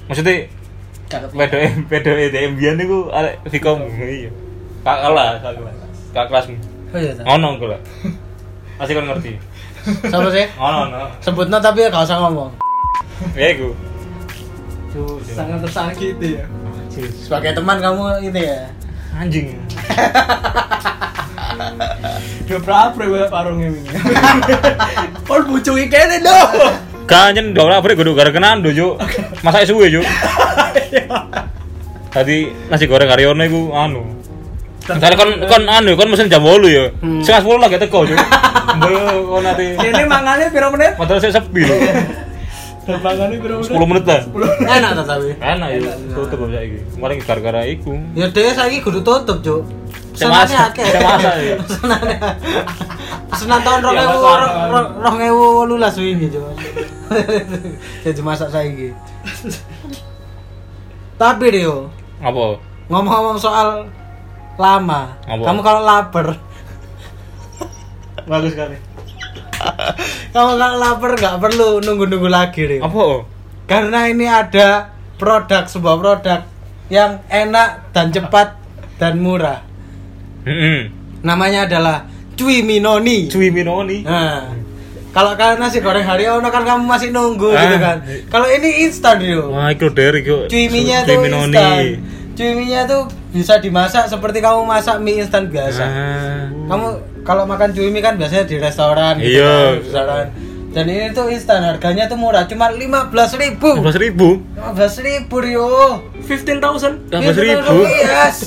Maksudnya 0.07 0.47
wedoke 1.35 1.67
wedoke 1.91 2.25
DM 2.33 2.55
biyen 2.55 2.79
niku 2.79 3.11
arek 3.11 3.43
Vikomu. 3.51 3.91
Iya. 3.91 4.31
Kak 4.87 4.97
kelas, 5.03 5.35
kak 5.43 5.53
kelas. 5.59 5.80
Kak 6.11 6.27
kelasmu. 6.27 6.55
Oh 6.91 6.99
iya. 6.99 7.11
ta. 7.15 7.23
Ono 7.23 7.47
aku 7.55 7.65
lah. 7.71 7.79
Masih 8.75 8.93
kan 8.99 9.05
ngerti. 9.07 9.31
Siapa 10.07 10.29
sih? 10.29 10.45
Ono, 10.59 10.77
ono. 10.91 11.07
Sebutnya 11.23 11.57
tapi 11.63 11.87
gak 11.87 12.03
usah 12.03 12.19
ngomong. 12.19 12.51
Ya 13.33 13.55
iku. 13.55 13.71
Sangat 15.31 15.63
tersakiti 15.63 16.35
ya. 16.35 16.45
Sebagai 17.23 17.55
teman 17.55 17.79
kamu 17.79 18.27
ini 18.27 18.41
ya. 18.43 18.67
Anjing. 19.15 19.55
Dia 22.47 22.57
berapa 22.59 22.99
ya 22.99 23.27
parungnya 23.31 23.71
ini? 23.71 23.81
Pol 25.23 25.41
bucungi 25.49 25.87
kene 25.87 26.19
dong. 26.19 26.75
Kanyen 27.07 27.51
dong 27.51 27.67
lah, 27.67 27.83
kudu 27.83 28.15
gara 28.15 28.31
kenan 28.31 28.63
do, 28.63 28.71
Juk. 28.71 28.95
Masak 29.45 29.67
suwe, 29.67 29.91
Juk. 29.91 30.03
Tadi 32.11 32.51
nasi 32.71 32.85
goreng 32.87 33.07
Haryono 33.07 33.43
iku 33.43 33.71
anu. 33.71 34.03
Misalnya 34.81 35.17
kon 35.17 35.31
kon 35.45 35.63
anu 35.69 35.91
kon 35.93 36.09
mesen 36.09 36.25
jam 36.31 36.41
8 36.41 36.65
ya. 36.65 36.89
Hmm. 37.01 37.21
Setengah 37.21 37.41
10 37.45 37.63
lagi 37.63 37.77
teko. 37.77 37.99
Mbok 38.77 38.89
kon 39.29 39.41
nanti 39.45 39.65
Ini 39.77 40.03
mangannya 40.05 40.47
piro 40.49 40.67
menit? 40.73 40.97
Padahal 40.97 41.19
saya 41.21 41.37
sepi 41.37 41.61
lho. 41.61 41.75
Piro 42.81 42.97
menit? 42.97 43.69
10 43.69 43.89
menit 43.89 44.03
lah. 44.09 44.21
Enak 44.65 44.89
ta 44.97 45.03
tapi. 45.05 45.29
Enak 45.37 45.67
ya, 45.69 45.79
tutup 46.17 46.37
kok 46.41 46.49
saiki. 46.49 46.77
Kemarin 46.97 47.17
gara-gara 47.21 47.61
iku. 47.69 47.93
Ya 48.17 48.25
dhewe 48.27 48.51
saiki 48.51 48.81
kudu 48.81 48.99
tutup, 49.05 49.37
Cuk. 49.45 49.61
Masak, 50.21 50.75
akeh. 50.75 50.85
masak, 51.01 51.33
ya. 51.39 51.55
Pesenannya. 51.63 52.17
Pesenan 53.31 53.59
tahun 53.63 53.79
Ya, 53.95 54.05
2000 54.11 55.71
2018 55.71 56.03
wingi, 56.03 56.27
Cuk. 56.29 56.45
Jadi 58.05 58.21
masak 58.21 58.49
saiki. 58.51 58.91
Tapi 61.15 61.45
Rio, 61.53 61.89
Apa? 62.17 62.57
ngomong-ngomong 62.89 63.37
soal 63.37 63.85
lama, 64.55 65.15
Apa? 65.21 65.43
kamu 65.43 65.59
kalau 65.61 65.81
lapar, 65.81 66.27
Bagus 68.23 68.51
sekali. 68.51 68.77
kamu 70.31 70.51
kalau 70.55 70.77
lapar 70.77 71.11
nggak 71.13 71.35
perlu 71.39 71.69
nunggu-nunggu 71.79 72.29
lagi, 72.29 72.61
Rio. 72.65 72.81
Apa? 72.81 73.25
Karena 73.65 74.05
ini 74.05 74.25
ada 74.25 74.91
produk 75.15 75.65
sebuah 75.65 75.95
produk 75.97 76.39
yang 76.87 77.23
enak 77.25 77.91
dan 77.91 78.09
cepat 78.09 78.57
dan 78.97 79.17
murah. 79.17 79.63
Heeh. 80.43 80.91
Namanya 81.21 81.65
adalah 81.65 81.97
Cui 82.33 82.61
Minoni. 82.61 83.29
Cuy 83.29 83.47
Minoni. 83.47 84.01
Nah, 84.01 84.49
kalau 85.11 85.35
kalian 85.35 85.61
nasi 85.61 85.77
goreng 85.79 86.01
Haryono 86.01 86.49
kan 86.49 86.65
kamu 86.65 86.83
masih 86.83 87.09
nunggu 87.09 87.53
Ah. 87.53 87.61
gitu 87.61 87.77
kan. 87.77 87.97
Kalau 88.27 88.47
ini 88.49 88.83
instan 88.83 89.21
Rio. 89.21 89.53
Wah, 89.53 89.69
iku 89.69 89.87
dari 89.89 90.19
iku. 90.19 90.45
Cui 90.45 90.65
mie-nya 90.67 91.05
Cuy 91.05 91.09
tuh 91.09 91.21
Minoni. 91.21 91.53
instan. 91.53 91.83
Cui 92.33 92.49
mie-nya 92.55 92.81
tuh 92.85 93.03
bisa 93.31 93.57
dimasak 93.57 94.07
seperti 94.07 94.43
kamu 94.43 94.67
masak 94.67 94.99
mie 94.99 95.23
instan 95.23 95.47
biasa. 95.47 95.83
Ah. 95.83 96.45
Kamu 96.67 96.87
kalau 97.23 97.47
makan 97.47 97.71
cui 97.71 97.87
mie 97.87 98.03
kan 98.03 98.19
biasanya 98.19 98.43
di 98.43 98.59
restoran 98.59 99.15
gitu 99.17 99.39
Iya. 99.39 99.55
kan, 99.55 99.71
restoran. 99.79 100.25
Dan 100.71 100.87
ini 100.87 101.11
tuh 101.11 101.27
instan, 101.27 101.67
harganya 101.67 102.07
tuh 102.07 102.15
murah, 102.15 102.47
cuma 102.47 102.71
15.000 102.71 103.35
ribu. 103.35 103.75
15 103.83 103.99
ribu. 103.99 104.29
15 104.55 105.03
ribu 105.03 105.35
Rio. 105.43 105.67
15.000. 106.23 107.11
15 107.11 107.43
ribu. 107.43 107.75
Yes. 107.91 108.37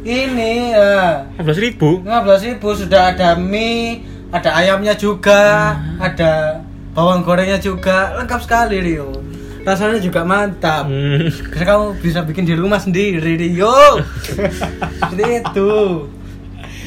Ini 0.00 0.52
ya. 0.70 1.26
15 1.42 1.58
ribu. 1.58 2.06
15 2.06 2.46
ribu 2.46 2.68
sudah 2.72 3.10
ada 3.10 3.34
mie, 3.34 4.06
ada 4.30 4.54
ayamnya 4.54 4.94
juga, 4.94 5.74
ada 5.98 6.62
bawang 6.94 7.26
gorengnya 7.26 7.58
juga, 7.58 8.14
lengkap 8.14 8.40
sekali 8.46 8.78
Rio. 8.78 9.10
Rasanya 9.60 10.00
juga 10.00 10.24
mantap. 10.24 10.88
Hmm. 10.88 11.28
Bisa 11.28 11.64
kamu 11.64 11.84
bisa 12.00 12.20
bikin 12.24 12.44
di 12.44 12.54
rumah 12.56 12.80
sendiri 12.80 13.36
Rio. 13.36 14.00
Seperti 15.00 15.24
itu. 15.44 15.72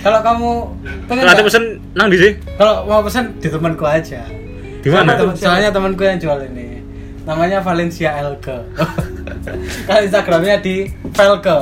Kalau 0.04 0.20
kamu 0.20 0.50
pengen 1.08 1.24
nggak? 1.24 1.46
pesen 1.48 1.64
nang 1.96 2.12
di 2.12 2.18
sih. 2.20 2.32
kalau 2.60 2.84
mau 2.84 3.00
pesan 3.00 3.40
di 3.40 3.48
temanku 3.48 3.86
aja. 3.88 4.20
Di 4.84 4.90
mana? 4.92 5.16
Soalnya 5.16 5.20
temen- 5.24 5.38
Soalnya 5.40 5.70
temanku 5.72 6.02
yang 6.04 6.20
jual 6.20 6.40
ini. 6.44 6.84
Namanya 7.24 7.64
Valencia 7.64 8.20
Elke. 8.20 8.58
Kalau 9.88 10.02
Instagramnya 10.04 10.60
di 10.60 10.92
Velke. 11.16 11.60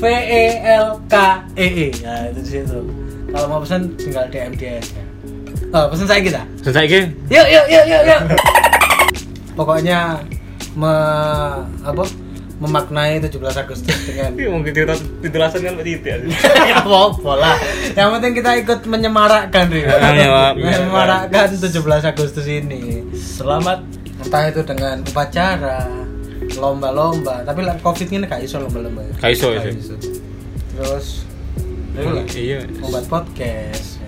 V 0.00 0.02
E 0.08 0.44
L 0.80 0.96
K 1.04 1.14
E 1.52 1.66
E. 1.68 1.88
Nah, 2.00 2.32
itu 2.32 2.40
di 2.40 2.50
situ. 2.50 2.80
Kalau 3.28 3.46
mau 3.46 3.60
pesan 3.60 3.92
tinggal 3.96 4.24
DM 4.28 4.56
dia 4.56 4.80
aja. 4.80 5.00
Oh, 5.72 5.88
pesan 5.88 6.08
saya 6.08 6.20
kita. 6.20 6.42
Sen 6.60 6.72
saiki 6.72 7.00
Yuk, 7.28 7.46
yuk, 7.46 7.66
yuk, 7.68 7.84
yuk, 7.86 8.02
yuk. 8.04 8.20
Pokoknya 9.52 10.16
me, 10.76 10.94
apa? 11.82 12.04
memaknai 12.62 13.18
17 13.18 13.42
Agustus 13.58 13.96
dengan 14.06 14.38
Iya 14.38 14.54
mungkin 14.54 14.70
kita 14.70 14.94
titulasan 15.18 15.66
kan 15.66 15.74
tidak. 15.82 16.30
ya 16.70 16.78
apa 16.78 17.32
lah. 17.34 17.58
Yang 17.90 18.08
penting 18.14 18.32
kita 18.38 18.50
ikut 18.62 18.80
menyemarakkan 18.86 19.66
Rio. 19.66 19.90
Ya, 19.90 20.54
menyemarakkan 20.54 21.58
17 21.58 21.74
Agustus 22.06 22.46
ini. 22.46 23.02
Selamat 23.18 23.82
Entah 24.22 24.46
itu 24.46 24.62
dengan 24.62 25.02
upacara, 25.02 25.82
lomba-lomba, 26.54 27.42
tapi 27.42 27.66
lah 27.66 27.74
Covid 27.82 28.06
ini 28.06 28.22
gak 28.30 28.46
iso 28.46 28.62
lomba-lomba. 28.62 29.02
ya. 29.02 29.14
Gak 29.18 29.32
iso, 29.34 29.50
iso. 29.50 29.94
Terus. 30.78 31.06
Iya. 32.30 32.62
Membuat 32.78 33.10
podcast. 33.10 33.98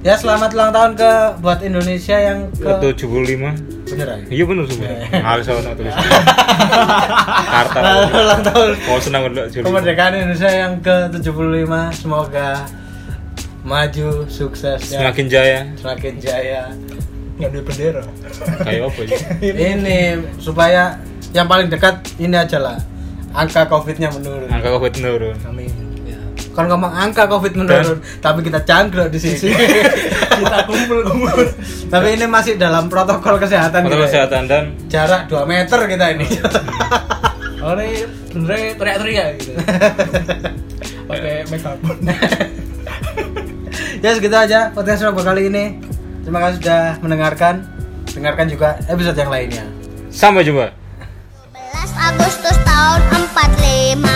Ya 0.00 0.16
selamat 0.16 0.56
ulang 0.56 0.72
tahun 0.72 0.92
ke 0.96 1.12
buat 1.44 1.60
Indonesia 1.60 2.16
yang 2.16 2.48
ke 2.56 2.68
Ke 2.68 2.92
75. 2.96 3.79
Beneran. 3.90 4.18
Iya 4.26 4.44
bener 4.46 4.64
semua. 4.66 4.94
Harus 5.10 5.44
ono 5.46 5.70
tulis. 5.74 5.94
Karta. 7.50 7.78
ulang 8.10 8.42
tahun 8.42 8.68
Mau 8.80 8.98
senang 8.98 9.22
Juli. 9.28 9.64
kemerdekaan 9.64 10.12
Indonesia 10.14 10.50
yang 10.50 10.72
ke-75 10.80 11.72
semoga 11.92 12.48
maju 13.60 14.08
sukses 14.26 14.80
ya. 14.88 15.00
Semakin 15.04 15.26
jaya. 15.28 15.60
semakin 15.76 16.14
jaya 16.16 16.62
nggak 17.36 17.50
ada 17.50 17.60
bendera 17.60 18.04
Kayak 18.60 18.82
apa 18.86 19.00
ya? 19.02 19.18
ini 19.72 19.98
supaya 20.36 20.82
yang 21.32 21.48
paling 21.48 21.68
dekat 21.68 21.96
ini 22.16 22.36
aja 22.36 22.60
lah 22.60 22.76
angka 23.32 23.64
covidnya 23.64 24.12
menurun 24.12 24.48
Angka 24.48 24.68
Covid 24.76 24.92
menurun. 25.00 25.36
amin. 25.44 25.72
Kan 26.50 26.66
ngomong 26.66 26.90
angka 26.90 27.24
covid 27.24 27.54
menurun 27.54 27.98
tapi 28.18 28.42
kita 28.42 28.60
cangkruk 28.62 29.08
di 29.08 29.18
sini. 29.18 29.54
Kita 30.40 30.64
kumpul 30.64 31.04
kumpul 31.04 31.44
tapi 31.92 32.16
ini 32.16 32.24
masih 32.24 32.56
dalam 32.56 32.88
protokol 32.88 33.36
kesehatan 33.36 33.84
Protokol 33.84 33.92
kita 33.92 34.00
ya. 34.00 34.08
kesehatan 34.08 34.42
dan? 34.48 34.64
Jarak 34.88 35.28
2 35.28 35.44
meter 35.44 35.78
kita 35.84 36.06
ini. 36.16 36.26
Oh 37.60 37.76
ini 37.76 38.08
benernya 38.32 38.72
teriak-teriak 38.72 39.28
gitu. 39.36 39.52
Pakai 41.12 41.44
megafon 41.44 41.96
ya 44.00 44.10
segitu 44.16 44.32
aja 44.32 44.72
podcast 44.72 45.04
Robo 45.04 45.20
kali 45.20 45.52
ini. 45.52 45.76
Terima 46.24 46.40
kasih 46.40 46.56
sudah 46.64 46.82
mendengarkan. 47.04 47.54
Dengarkan 48.10 48.46
juga 48.48 48.80
episode 48.88 49.20
yang 49.20 49.28
lainnya. 49.28 49.64
Sampai 50.08 50.40
jumpa. 50.42 50.72
11 51.52 52.08
Agustus 52.10 52.56
tahun 52.64 53.00
45 53.28 54.08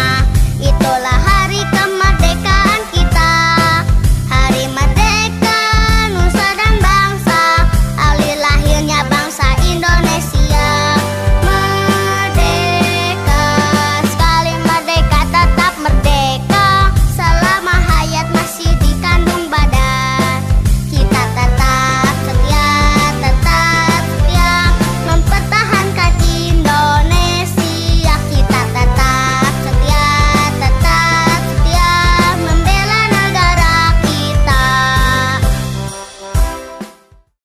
Itulah 0.65 1.19